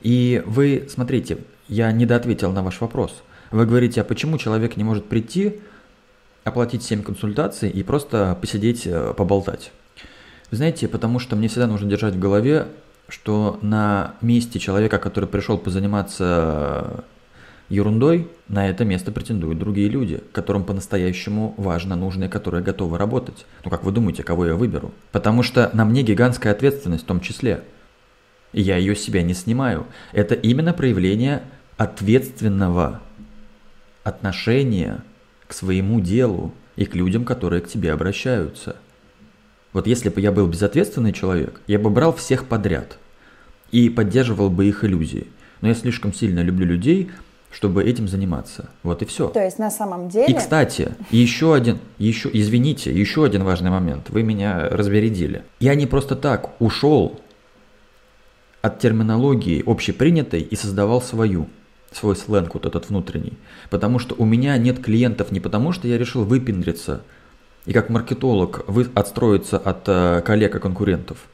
[0.03, 1.39] И вы, смотрите,
[1.69, 3.23] я недоответил на ваш вопрос.
[3.51, 5.61] Вы говорите, а почему человек не может прийти,
[6.45, 9.73] оплатить 7 консультаций и просто посидеть, э, поболтать?
[10.51, 12.67] Знаете, потому что мне всегда нужно держать в голове,
[13.09, 17.05] что на месте человека, который пришел позаниматься
[17.71, 23.47] Ерундой на это место претендуют другие люди, которым по-настоящему важно, нужно и которые готовы работать.
[23.65, 24.93] Ну как вы думаете, кого я выберу?
[25.13, 27.63] Потому что на мне гигантская ответственность в том числе.
[28.53, 29.87] И я ее с себя не снимаю.
[30.13, 31.43] Это именно проявление
[31.77, 33.01] ответственного
[34.03, 35.05] отношения
[35.47, 38.77] к своему делу и к людям, которые к тебе обращаются.
[39.73, 42.99] Вот если бы я был безответственный человек, я бы брал всех подряд
[43.71, 45.29] и поддерживал бы их иллюзии.
[45.61, 47.11] Но я слишком сильно люблю людей,
[47.51, 48.71] чтобы этим заниматься.
[48.83, 49.29] Вот и все.
[49.29, 50.27] То есть на самом деле...
[50.27, 54.11] И, кстати, еще один, еще, извините, еще один важный момент.
[54.11, 55.43] Вы меня разбередили.
[55.59, 57.21] Я не просто так ушел
[58.63, 61.49] от терминологии общепринятой и создавал свою,
[61.91, 63.37] свой сленг вот этот внутренний.
[63.69, 67.03] Потому что у меня нет клиентов не потому, что я решил выпендриться
[67.67, 71.19] и как маркетолог вы, отстроиться от э, коллег и конкурентов–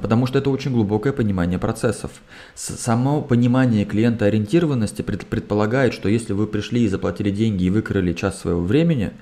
[0.00, 2.10] Потому что это очень глубокое понимание процессов.
[2.54, 8.60] Само понимание клиентоориентированности предполагает, что если вы пришли и заплатили деньги и выкрали час своего
[8.60, 9.12] времени,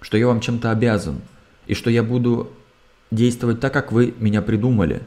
[0.00, 1.20] что я вам чем-то обязан,
[1.66, 2.50] и что я буду
[3.10, 5.02] действовать так, как вы меня придумали.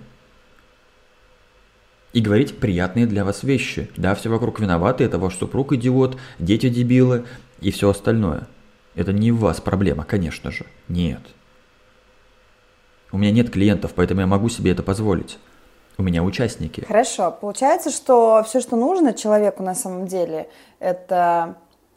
[2.14, 3.90] И говорить приятные для вас вещи.
[3.98, 7.26] Да, все вокруг виноваты, это ваш супруг идиот, дети дебилы
[7.62, 8.48] и все остальное.
[8.96, 10.66] Это не у вас проблема, конечно же.
[10.88, 11.22] Нет.
[13.12, 15.38] У меня нет клиентов, поэтому я могу себе это позволить.
[15.98, 16.82] У меня участники.
[16.82, 17.32] Хорошо.
[17.32, 21.56] Получается, что все, что нужно человеку на самом деле, это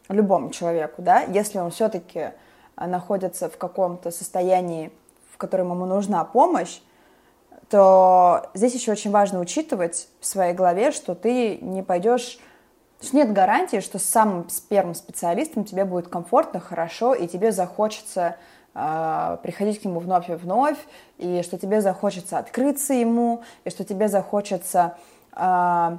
[0.09, 2.31] любому человеку, да, если он все-таки
[2.75, 4.91] находится в каком-то состоянии,
[5.31, 6.79] в котором ему нужна помощь,
[7.69, 12.39] то здесь еще очень важно учитывать в своей голове, что ты не пойдешь
[13.01, 18.35] что нет гарантии, что с самым первым специалистом тебе будет комфортно, хорошо, и тебе захочется
[18.73, 20.77] приходить к нему вновь и вновь,
[21.17, 24.95] и что тебе захочется открыться ему, и что тебе захочется
[25.35, 25.97] э,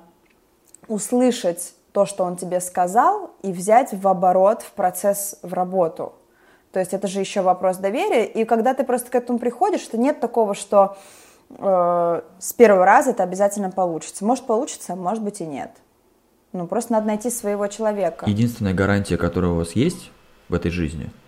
[0.89, 6.15] услышать то, что он тебе сказал, и взять в оборот в процесс, в работу.
[6.73, 9.99] То есть это же еще вопрос доверия, и когда ты просто к этому приходишь, что
[9.99, 10.97] нет такого, что
[11.51, 14.25] э, с первого раза это обязательно получится.
[14.25, 15.73] Может получится, а может быть и нет.
[16.55, 18.25] Ну, просто надо найти своего человека.
[18.27, 20.11] Единственная гарантия, которая у вас есть
[20.49, 21.11] в этой жизни–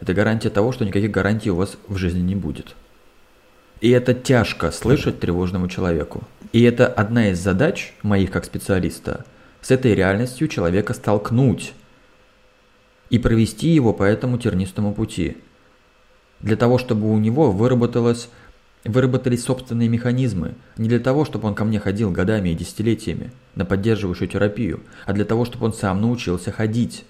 [0.00, 2.74] это гарантия того, что никаких гарантий у вас в жизни не будет.
[3.80, 6.24] И это тяжко слышать тревожному человеку.
[6.52, 9.24] И это одна из задач моих как специалиста
[9.60, 11.74] с этой реальностью человека столкнуть
[13.10, 15.36] и провести его по этому тернистому пути.
[16.40, 18.28] Для того, чтобы у него выработалось,
[18.84, 20.54] выработались собственные механизмы.
[20.76, 25.12] Не для того, чтобы он ко мне ходил годами и десятилетиями на поддерживающую терапию, а
[25.12, 27.04] для того, чтобы он сам научился ходить.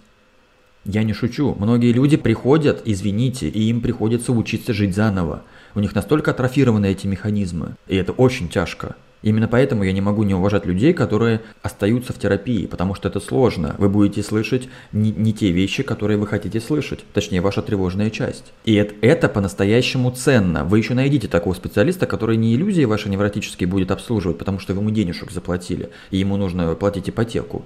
[0.85, 1.55] Я не шучу.
[1.59, 5.43] Многие люди приходят, извините, и им приходится учиться жить заново.
[5.75, 7.77] У них настолько атрофированы эти механизмы.
[7.89, 8.97] И это очень тяжко.
[9.23, 13.19] Именно поэтому я не могу не уважать людей, которые остаются в терапии, потому что это
[13.19, 13.75] сложно.
[13.79, 18.53] Вы будете слышать не, не те вещи, которые вы хотите слышать, точнее ваша тревожная часть.
[18.65, 20.65] И это, это по-настоящему ценно.
[20.65, 24.81] Вы еще найдите такого специалиста, который не иллюзии ваши невротические будет обслуживать, потому что вы
[24.81, 27.65] ему денежек заплатили, и ему нужно платить ипотеку.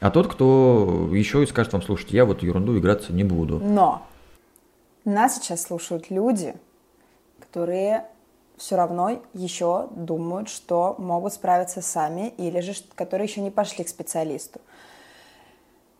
[0.00, 3.58] А тот, кто еще и скажет вам, слушайте, я вот ерунду играться не буду.
[3.58, 4.02] Но
[5.04, 6.54] нас сейчас слушают люди,
[7.40, 8.04] которые
[8.56, 13.88] все равно еще думают, что могут справиться сами, или же которые еще не пошли к
[13.88, 14.60] специалисту.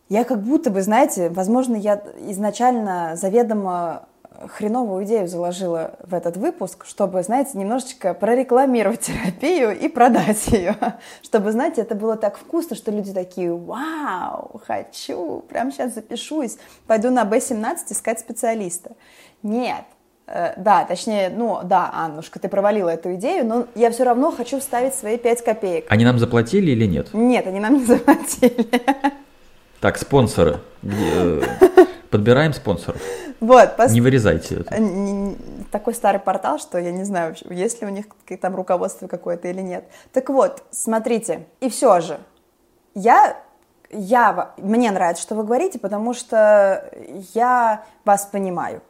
[0.09, 4.07] Я как будто бы, знаете, возможно, я изначально заведомо
[4.47, 10.75] хреновую идею заложила в этот выпуск, чтобы, знаете, немножечко прорекламировать терапию и продать ее.
[11.23, 17.09] Чтобы, знаете, это было так вкусно, что люди такие, вау, хочу, прямо сейчас запишусь, пойду
[17.09, 18.91] на B17 искать специалиста.
[19.43, 19.83] Нет,
[20.27, 24.59] э, да, точнее, ну да, Аннушка, ты провалила эту идею, но я все равно хочу
[24.59, 25.85] вставить свои 5 копеек.
[25.89, 27.13] Они нам заплатили или нет?
[27.13, 28.67] Нет, они нам не заплатили.
[29.79, 30.59] Так, спонсоры.
[32.09, 33.01] Подбираем спонсоров.
[33.39, 33.91] Вот, пос...
[33.91, 34.75] Не вырезайте это.
[35.71, 38.05] Такой старый портал, что я не знаю, есть ли у них
[38.41, 39.85] там руководство какое-то или нет.
[40.13, 42.19] Так вот, смотрите, и все же,
[42.95, 43.37] я,
[43.91, 46.89] я, мне нравится, что вы говорите, потому что
[47.33, 48.81] я вас понимаю.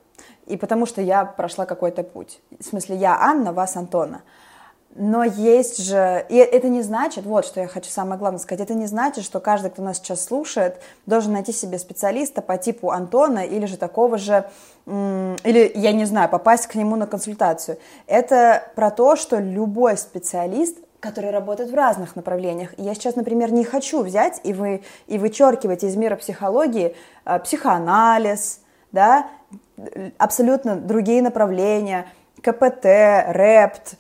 [0.45, 2.39] И потому что я прошла какой-то путь.
[2.57, 4.21] В смысле, я Анна, вас Антона.
[4.95, 8.73] Но есть же, и это не значит, вот что я хочу самое главное сказать, это
[8.73, 13.45] не значит, что каждый, кто нас сейчас слушает, должен найти себе специалиста по типу Антона
[13.45, 14.49] или же такого же,
[14.87, 17.77] или, я не знаю, попасть к нему на консультацию.
[18.07, 22.73] Это про то, что любой специалист который работает в разных направлениях.
[22.77, 28.61] я сейчас, например, не хочу взять и, вы, и вычеркивать из мира психологии э, психоанализ,
[28.91, 29.27] да,
[30.17, 32.07] абсолютно другие направления,
[32.41, 33.95] КПТ, РЭПТ,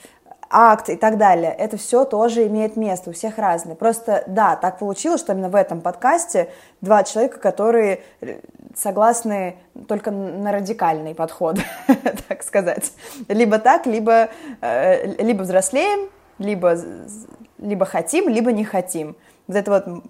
[0.49, 3.75] акт и так далее, это все тоже имеет место, у всех разные.
[3.75, 6.49] Просто, да, так получилось, что именно в этом подкасте
[6.81, 8.39] два человека, которые э,
[8.75, 11.57] согласны только на радикальный подход,
[12.27, 12.91] так сказать.
[13.27, 14.29] Либо так, либо,
[14.61, 16.77] э, либо взрослеем, либо,
[17.57, 19.15] либо хотим, либо не хотим.
[19.47, 20.03] Вот это вот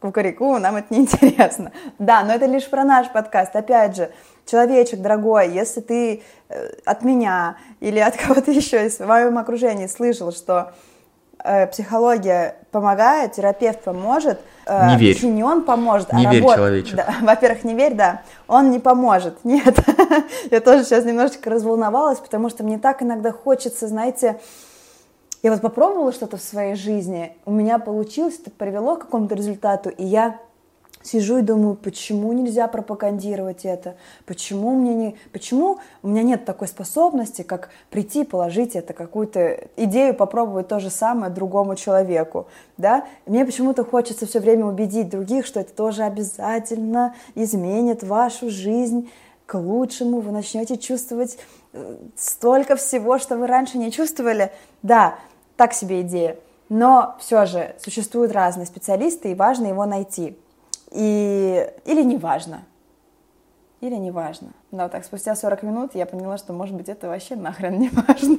[0.00, 1.72] кукареку, нам это неинтересно.
[1.98, 3.54] Да, но это лишь про наш подкаст.
[3.56, 4.10] Опять же,
[4.46, 10.32] человечек дорогой, если ты э, от меня или от кого-то еще из своем окружении слышал,
[10.32, 10.72] что
[11.44, 15.24] э, психология помогает, терапевт поможет, э, не верь.
[15.24, 16.56] не он поможет, не а верь, работа.
[16.56, 16.96] человечек.
[16.96, 19.38] Да, во-первых, не верь, да, он не поможет.
[19.44, 19.78] Нет,
[20.50, 24.38] я тоже сейчас немножечко разволновалась, потому что мне так иногда хочется, знаете,
[25.42, 29.90] я вот попробовала что-то в своей жизни, у меня получилось, это привело к какому-то результату,
[29.90, 30.38] и я
[31.06, 36.68] сижу и думаю, почему нельзя пропагандировать это, почему мне не, почему у меня нет такой
[36.68, 42.46] способности, как прийти, положить это какую-то идею, попробовать то же самое другому человеку,
[42.76, 43.06] да?
[43.26, 49.10] Мне почему-то хочется все время убедить других, что это тоже обязательно изменит вашу жизнь
[49.46, 51.38] к лучшему, вы начнете чувствовать
[51.72, 54.50] э, столько всего, что вы раньше не чувствовали.
[54.82, 55.18] Да,
[55.56, 56.36] так себе идея.
[56.68, 60.36] Но все же существуют разные специалисты, и важно его найти.
[60.92, 61.68] И...
[61.84, 62.62] Или не важно.
[63.80, 64.48] Или не важно.
[64.70, 67.90] Но вот так спустя 40 минут я поняла, что, может быть, это вообще нахрен не
[67.90, 68.38] важно.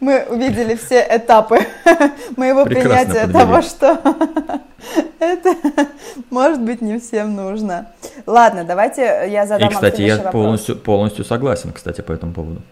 [0.00, 1.58] Мы увидели все этапы
[2.36, 3.32] моего Прекрасно принятия подвели.
[3.32, 4.00] того, что
[5.18, 5.56] это
[6.30, 7.92] может быть не всем нужно.
[8.26, 10.32] Ладно, давайте я задам И, кстати, я вопрос.
[10.32, 12.62] полностью, полностью согласен, кстати, по этому поводу.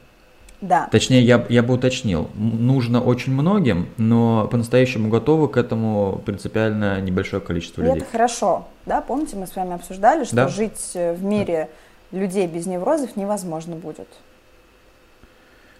[0.65, 0.89] Да.
[0.91, 7.43] Точнее, я, я бы уточнил, нужно очень многим, но по-настоящему готовы к этому принципиально небольшое
[7.43, 8.01] количество И людей.
[8.01, 9.03] это хорошо, да?
[9.03, 10.49] Помните, мы с вами обсуждали, что Да.
[10.49, 11.69] жить э, в мире
[12.13, 14.09] людей без неврозов невозможно будет.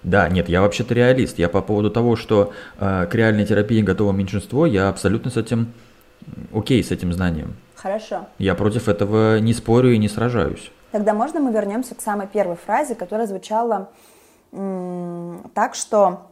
[0.03, 1.39] Да, нет, я вообще-то реалист.
[1.39, 5.73] Я по поводу того, что э, к реальной терапии готово меньшинство, я абсолютно с этим
[6.53, 7.55] окей, с этим знанием.
[7.75, 8.27] Хорошо.
[8.39, 10.71] Я против этого не спорю и не сражаюсь.
[10.93, 13.89] Тогда можно мы вернемся к самой первой фразе, которая звучала
[15.55, 16.29] так, что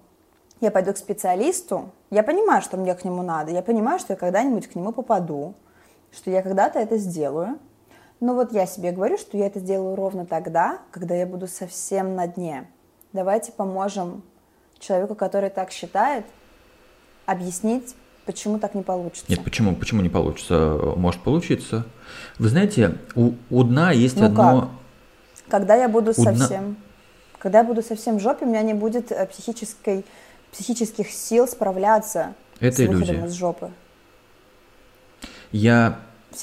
[0.61, 4.17] я пойду к специалисту, я понимаю, что мне к нему надо, я понимаю, что я
[4.17, 5.55] когда-нибудь к нему попаду,
[6.13, 7.59] что я когда-то это сделаю,
[8.21, 12.15] но вот я себе говорю, что я это сделаю ровно тогда, когда я буду совсем
[12.15, 12.69] на дне.
[13.13, 14.23] Давайте поможем
[14.79, 16.25] человеку, который так считает,
[17.27, 19.27] объяснить, почему так не получится.
[19.29, 20.79] Нет, почему, почему не получится?
[20.97, 21.85] Может получиться.
[22.39, 24.71] Вы знаете, у, у дна есть Ну одно...
[25.49, 26.77] Когда я буду У дна- совсем,
[27.43, 30.05] когда я буду совсем в жопе, у меня не будет э, психической,
[30.53, 33.27] психических сил справляться Это с выходом иллюзия.
[33.27, 33.71] из жопы.
[35.51, 35.99] Я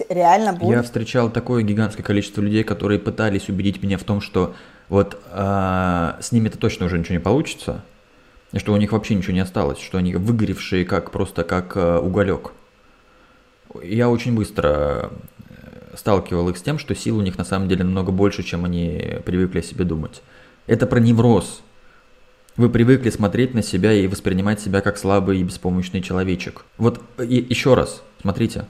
[0.10, 0.86] Реально Я будет.
[0.86, 4.54] встречал такое гигантское количество людей, которые пытались убедить меня в том, что
[4.89, 7.82] вот а, с ними это точно уже ничего не получится,
[8.52, 12.00] и что у них вообще ничего не осталось, что они выгоревшие как просто как а,
[12.02, 12.52] уголек.
[13.82, 15.12] Я очень быстро
[15.50, 18.66] э, сталкивал их с тем, что сил у них на самом деле намного больше, чем
[18.66, 20.22] они привыкли о себе думать.
[20.70, 21.63] Это про невроз.
[22.55, 26.63] Вы привыкли смотреть на себя и воспринимать себя как слабый и беспомощный человечек.
[26.78, 28.65] Вот и, еще раз, смотрите.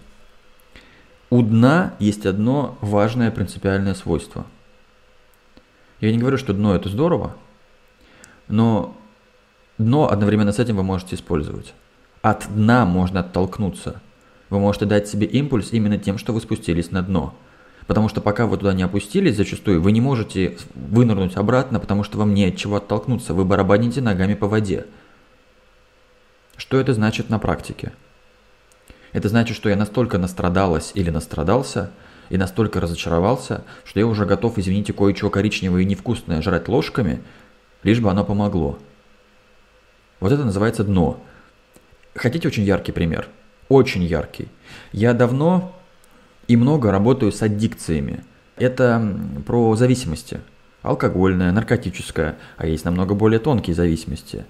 [1.30, 4.46] У дна есть одно важное принципиальное свойство.
[6.00, 7.36] Я не говорю, что дно это здорово,
[8.48, 8.96] но
[9.78, 11.74] дно одновременно с этим вы можете использовать.
[12.22, 14.02] От дна можно оттолкнуться.
[14.50, 17.36] Вы можете дать себе импульс именно тем, что вы спустились на дно.
[17.90, 22.20] Потому что пока вы туда не опустились, зачастую вы не можете вынырнуть обратно, потому что
[22.20, 23.34] вам не от чего оттолкнуться.
[23.34, 24.86] Вы барабаните ногами по воде.
[26.56, 27.94] Что это значит на практике?
[29.12, 31.90] Это значит, что я настолько настрадалась или настрадался,
[32.30, 37.24] и настолько разочаровался, что я уже готов, извините, кое-чего коричневое и невкусное жрать ложками,
[37.82, 38.78] лишь бы оно помогло.
[40.20, 41.20] Вот это называется дно.
[42.14, 43.28] Хотите очень яркий пример?
[43.68, 44.48] Очень яркий.
[44.92, 45.74] Я давно
[46.50, 48.24] и много работаю с аддикциями.
[48.58, 50.42] Это про зависимости.
[50.82, 54.46] Алкогольная, наркотическая, а есть намного более тонкие зависимости.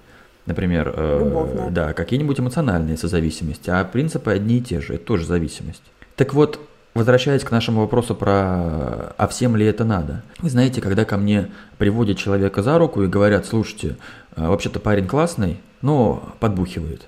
[0.46, 5.82] Например, э, да, какие-нибудь эмоциональные созависимости, а принципы одни и те же, это тоже зависимость.
[6.16, 6.58] Так вот,
[6.94, 10.22] возвращаясь к нашему вопросу про «а всем ли это надо?».
[10.38, 13.96] Вы знаете, когда ко мне приводят человека за руку и говорят, слушайте,
[14.36, 17.06] э, вообще-то парень классный, но подбухивает.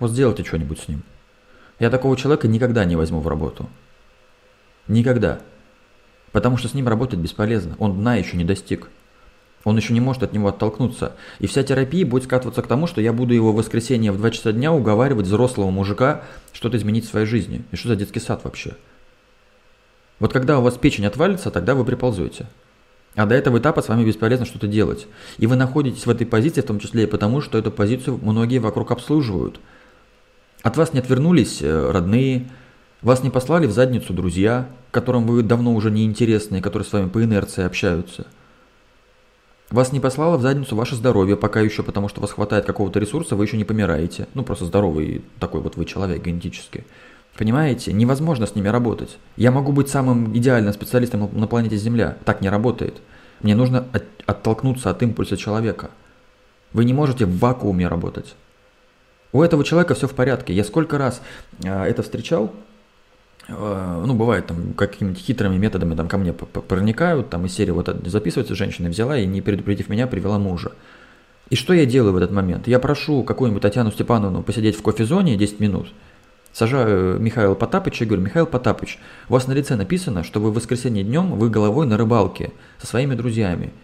[0.00, 1.02] Вот сделайте что-нибудь с ним.
[1.78, 3.68] Я такого человека никогда не возьму в работу.
[4.88, 5.40] Никогда.
[6.32, 7.76] Потому что с ним работать бесполезно.
[7.78, 8.88] Он дна еще не достиг.
[9.64, 11.16] Он еще не может от него оттолкнуться.
[11.40, 14.30] И вся терапия будет скатываться к тому, что я буду его в воскресенье в 2
[14.30, 16.22] часа дня уговаривать взрослого мужика
[16.52, 17.64] что-то изменить в своей жизни.
[17.72, 18.76] И что за детский сад вообще?
[20.20, 22.46] Вот когда у вас печень отвалится, тогда вы приползете.
[23.16, 25.06] А до этого этапа с вами бесполезно что-то делать.
[25.38, 28.58] И вы находитесь в этой позиции, в том числе и потому, что эту позицию многие
[28.58, 29.58] вокруг обслуживают.
[30.62, 32.48] От вас не отвернулись э, родные,
[33.02, 36.92] вас не послали в задницу друзья, которым вы давно уже не интересны, и которые с
[36.92, 38.26] вами по инерции общаются.
[39.70, 43.34] Вас не послало в задницу ваше здоровье пока еще, потому что вас хватает какого-то ресурса,
[43.34, 44.28] вы еще не помираете.
[44.34, 46.84] Ну, просто здоровый такой вот вы человек генетически.
[47.36, 47.92] Понимаете?
[47.92, 49.18] Невозможно с ними работать.
[49.36, 52.16] Я могу быть самым идеальным специалистом на планете Земля.
[52.24, 53.02] Так не работает.
[53.42, 55.90] Мне нужно от, оттолкнуться от импульса человека.
[56.72, 58.36] Вы не можете в вакууме работать.
[59.32, 60.54] У этого человека все в порядке.
[60.54, 61.20] Я сколько раз
[61.62, 62.52] э, это встречал,
[63.48, 68.54] ну, бывает, там, какими-то хитрыми методами там ко мне проникают, там, из серии вот записывается
[68.54, 70.72] женщина, взяла и, не предупредив меня, привела мужа.
[71.48, 72.66] И что я делаю в этот момент?
[72.66, 75.88] Я прошу какую-нибудь Татьяну Степановну посидеть в кофе-зоне 10 минут–
[76.56, 80.54] Сажаю Михаила Потапыча и говорю, Михаил Потапыч, у вас на лице написано, что вы в
[80.54, 83.74] воскресенье днем вы головой на рыбалке со своими друзьями.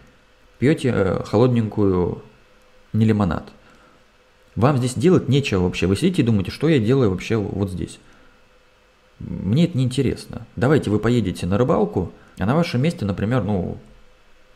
[0.59, 2.23] Пьете э, холодненькую
[2.95, 3.45] не лимонад.
[4.57, 5.87] Вам здесь делать нечего вообще.
[5.87, 7.99] Вы сидите и думаете, что я делаю вообще вот здесь.
[9.27, 10.47] Мне это неинтересно.
[10.57, 13.79] Давайте вы поедете на рыбалку, а на вашем месте, например, ну,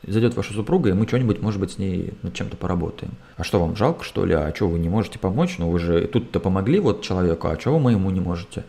[0.07, 3.13] зайдет ваша супруга, и мы что-нибудь, может быть, с ней над чем-то поработаем.
[3.37, 4.35] А что, вам жалко, что ли?
[4.35, 5.57] А что, вы не можете помочь?
[5.59, 8.65] Ну, вы же тут-то помогли вот человеку, а чего вы моему не можете?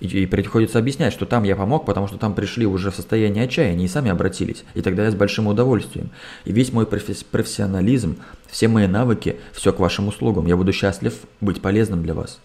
[0.00, 3.44] И, и приходится объяснять, что там я помог, потому что там пришли уже в состояние
[3.44, 4.64] отчаяния и сами обратились.
[4.74, 6.10] И тогда я с большим удовольствием.
[6.44, 8.16] И весь мой профессионализм,
[8.48, 10.46] все мои навыки, все к вашим услугам.
[10.46, 12.40] Я буду счастлив быть полезным для вас.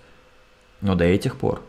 [0.82, 1.62] Но до этих пор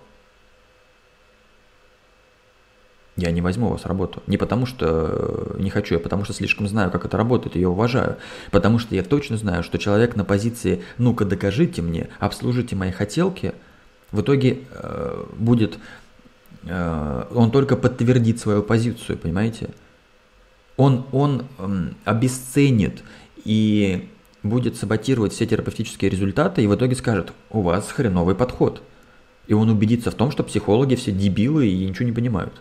[3.16, 4.22] я не возьму у вас работу.
[4.26, 7.60] Не потому что э, не хочу, а потому что слишком знаю, как это работает, и
[7.60, 8.16] я уважаю.
[8.50, 13.54] Потому что я точно знаю, что человек на позиции «ну-ка докажите мне, обслужите мои хотелки»,
[14.12, 15.78] в итоге э, будет,
[16.64, 19.70] э, он только подтвердит свою позицию, понимаете?
[20.76, 23.02] Он, он э, обесценит
[23.44, 24.08] и
[24.42, 28.82] будет саботировать все терапевтические результаты и в итоге скажет «у вас хреновый подход».
[29.46, 32.52] И он убедится в том, что психологи все дебилы и ничего не понимают.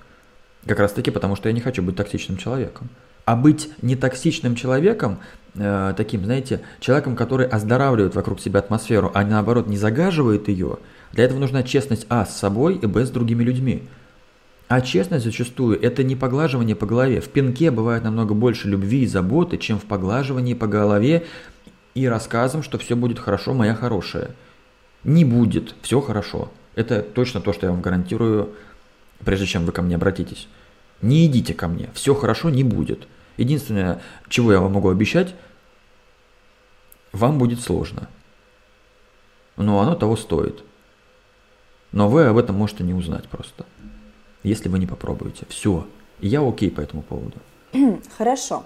[0.67, 2.89] Как раз таки потому, что я не хочу быть токсичным человеком.
[3.25, 5.19] А быть нетоксичным человеком,
[5.55, 10.77] э, таким, знаете, человеком, который оздоравливает вокруг себя атмосферу, а наоборот не загаживает ее,
[11.11, 13.83] для этого нужна честность А с собой и Б с другими людьми.
[14.67, 17.21] А честность зачастую это не поглаживание по голове.
[17.21, 21.25] В пинке бывает намного больше любви и заботы, чем в поглаживании по голове
[21.93, 24.31] и рассказом, что все будет хорошо, моя хорошая.
[25.03, 26.51] Не будет, все хорошо.
[26.73, 28.49] Это точно то, что я вам гарантирую
[29.23, 30.47] прежде чем вы ко мне обратитесь.
[31.01, 33.07] Не идите ко мне, все хорошо не будет.
[33.37, 35.35] Единственное, чего я вам могу обещать,
[37.11, 38.09] вам будет сложно.
[39.57, 40.63] Но оно того стоит.
[41.91, 43.65] Но вы об этом можете не узнать просто,
[44.43, 45.45] если вы не попробуете.
[45.49, 45.87] Все.
[46.19, 47.37] Я окей по этому поводу.
[48.17, 48.63] Хорошо.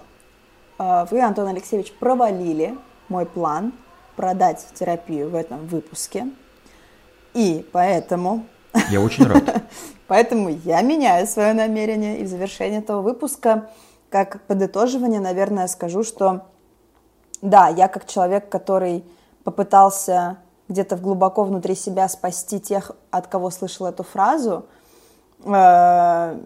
[0.78, 2.76] А, вы, Антон Алексеевич, провалили
[3.08, 3.72] мой план
[4.16, 6.26] продать терапию в этом выпуске.
[7.34, 8.46] И поэтому
[8.90, 9.62] я очень рад.
[10.06, 12.18] Поэтому я меняю свое намерение.
[12.18, 13.70] И в завершении этого выпуска,
[14.08, 16.46] как подытоживание, наверное, скажу, что
[17.42, 19.04] да, я как человек, который
[19.44, 24.66] попытался где-то глубоко внутри себя спасти тех, от кого слышал эту фразу,
[25.44, 26.38] э,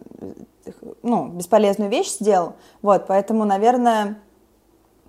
[1.03, 2.55] ну, бесполезную вещь сделал.
[2.81, 4.19] Вот, поэтому, наверное,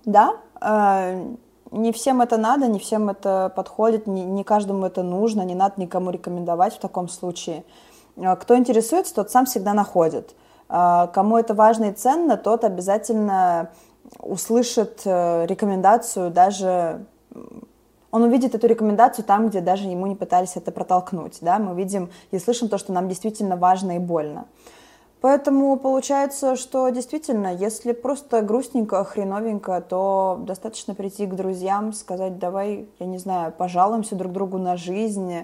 [0.04, 1.36] да, э,
[1.70, 5.74] не всем это надо, не всем это подходит, не, не каждому это нужно, не надо
[5.80, 7.64] никому рекомендовать в таком случае.
[8.16, 10.34] А, кто интересуется, тот сам всегда находит.
[10.68, 13.70] А, кому это важно и ценно, тот обязательно
[14.20, 17.04] услышит э, рекомендацию даже
[18.16, 21.38] он увидит эту рекомендацию там, где даже ему не пытались это протолкнуть.
[21.42, 21.58] Да?
[21.58, 24.46] Мы видим и слышим то, что нам действительно важно и больно.
[25.26, 32.86] Поэтому получается, что действительно, если просто грустненько, хреновенько, то достаточно прийти к друзьям, сказать, давай,
[33.00, 35.34] я не знаю, пожалуемся друг другу на жизнь,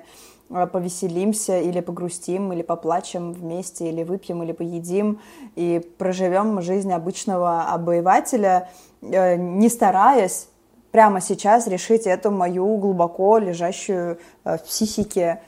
[0.51, 5.19] э, повеселимся или погрустим, или поплачем вместе, или выпьем, или поедим,
[5.57, 8.71] и проживем жизнь обычного обоевателя,
[9.01, 10.47] э, не стараясь
[10.93, 15.43] прямо сейчас решить эту мою глубоко лежащую э, в психике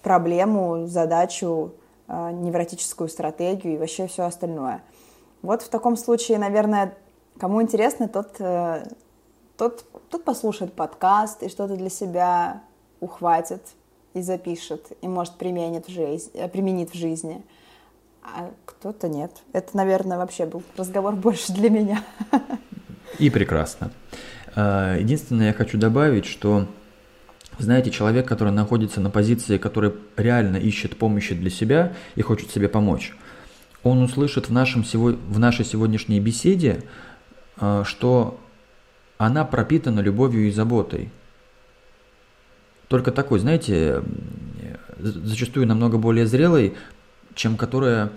[0.00, 1.72] проблему, задачу,
[2.08, 4.82] невротическую стратегию и вообще все остальное.
[5.42, 6.94] Вот в таком случае, наверное,
[7.38, 8.86] кому интересно, тот, э,
[9.56, 12.62] тот, тот послушает подкаст и что-то для себя
[13.00, 13.62] ухватит
[14.14, 17.42] и запишет, и, может, применит в, жизнь, э, применит в жизни.
[18.22, 19.30] А кто-то нет.
[19.52, 22.02] Это, наверное, вообще был разговор больше для меня.
[23.18, 23.92] И прекрасно.
[24.56, 26.66] Единственное, я хочу добавить, что
[27.58, 32.68] знаете, человек, который находится на позиции, который реально ищет помощи для себя и хочет себе
[32.68, 33.14] помочь,
[33.82, 36.82] он услышит в, нашем, в нашей сегодняшней беседе,
[37.60, 38.40] э, что
[39.18, 41.10] она пропитана любовью и заботой.
[42.88, 44.02] Только такой, знаете,
[44.98, 46.74] зачастую намного более зрелый,
[47.34, 48.10] чем, которая,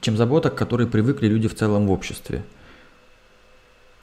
[0.00, 2.44] чем забота, к которой привыкли люди в целом в обществе.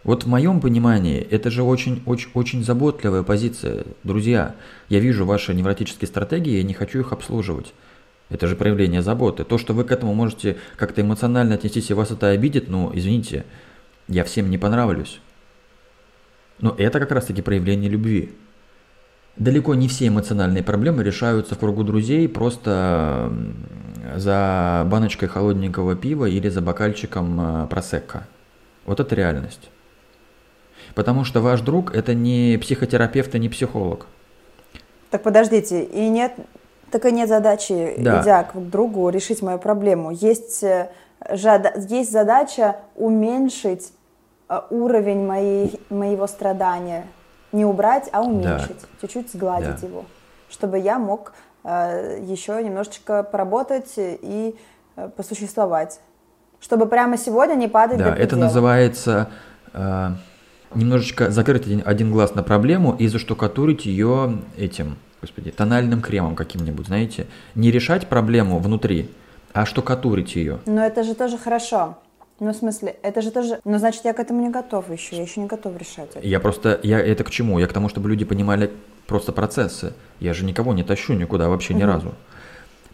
[0.04, 3.86] Вот в моем понимании это же очень-очень-очень заботливая позиция.
[4.04, 4.56] Друзья,
[4.90, 7.74] я вижу ваши невротические стратегии, я не хочу их обслуживать.
[8.30, 9.46] Это же проявление заботы.
[9.46, 13.46] То, что вы к этому можете как-то эмоционально отнестись, и вас это обидит, ну, извините,
[14.08, 15.22] я всем не понравлюсь.
[16.60, 18.34] Но это как раз-таки проявление любви.
[19.38, 23.34] Далеко не все эмоциональные проблемы решаются в кругу друзей просто
[24.16, 28.28] за баночкой холодненького пива или за бокальчиком э, просекка.
[28.86, 29.70] Вот это реальность.
[30.96, 34.06] Потому что ваш друг– это не психотерапевт и не психолог.
[35.10, 36.34] Так подождите, и нет,
[36.92, 38.22] так и нет задачи, да.
[38.22, 40.12] идя к другу, решить мою проблему.
[40.12, 40.90] Есть, э,
[41.30, 43.92] есть задача уменьшить
[44.50, 47.06] э, уровень моей, моего страдания.
[47.52, 48.82] Не убрать, а уменьшить.
[48.82, 48.88] Да.
[49.02, 49.88] Чуть-чуть сгладить да.
[49.88, 50.06] его.
[50.50, 51.34] Чтобы я мог
[51.64, 54.56] э, еще немножечко поработать и
[55.16, 56.00] посуществовать.
[56.60, 58.26] Чтобы прямо сегодня не падать да, до предела.
[58.28, 59.30] это называется...
[59.74, 60.12] Э
[60.76, 66.88] немножечко закрыть один, один глаз на проблему и заштукатурить ее этим, господи, тональным кремом каким-нибудь,
[66.88, 67.28] знаете.
[67.56, 69.10] Не решать проблему внутри,
[69.54, 70.60] а штукатурить ее.
[70.66, 71.98] Но это же тоже хорошо.
[72.40, 73.60] Ну, в смысле, это же тоже...
[73.64, 76.28] Ну, значит, я к этому не готов еще, я еще не готов решать это.
[76.28, 76.80] Я просто...
[76.84, 77.60] Я это к чему?
[77.60, 78.72] Я к тому, чтобы люди понимали
[79.08, 79.94] просто процессы.
[80.20, 81.92] Я же никого не тащу никуда вообще ни угу.
[81.92, 82.14] разу.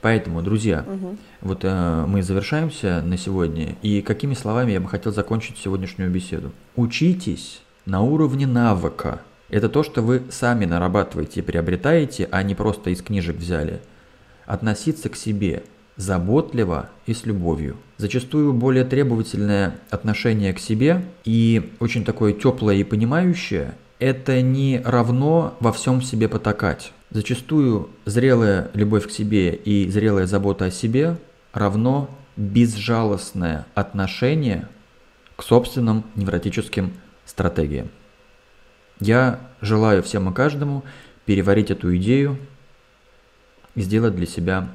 [0.02, 1.18] Поэтому, друзья, угу.
[1.42, 3.76] вот э, мы завершаемся на сегодня.
[3.82, 6.52] И какими словами я бы хотел закончить сегодняшнюю беседу?
[6.76, 9.22] Учитесь на уровне навыка.
[9.50, 13.82] Это то, что вы сами нарабатываете и приобретаете, а не просто из книжек взяли.
[14.46, 15.64] Относиться к себе
[15.98, 17.76] заботливо и с любовью.
[17.98, 25.58] Зачастую более требовательное отношение к себе и очень такое теплое и понимающее– это не равно
[25.60, 26.94] во всем себе потакать.
[27.10, 31.18] Зачастую зрелая любовь к себе и зрелая забота о себе
[31.54, 34.70] равно безжалостное отношение
[35.36, 36.94] к собственным невротическим
[37.30, 37.88] стратегия.
[39.00, 40.84] Я желаю всем и каждому
[41.26, 42.38] переварить эту идею
[43.76, 44.68] и сделать для себя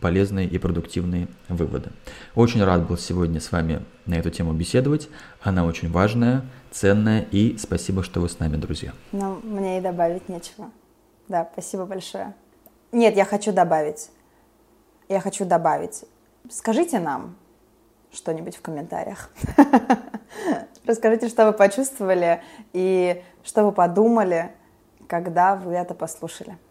[0.00, 1.90] полезные и продуктивные выводы.
[2.34, 5.08] Очень рад был сегодня с вами на эту тему беседовать.
[5.42, 8.92] Она очень важная, ценная и спасибо, что вы с нами, друзья.
[9.12, 10.70] Ну, мне и добавить нечего.
[11.28, 12.34] Да, спасибо большое.
[12.92, 14.10] Нет, я хочу добавить.
[15.08, 16.04] Я хочу добавить.
[16.50, 17.36] Скажите нам
[18.14, 19.30] что-нибудь в комментариях.
[20.86, 22.42] Расскажите, что вы почувствовали
[22.72, 24.52] и что вы подумали,
[25.06, 26.56] когда вы это послушали.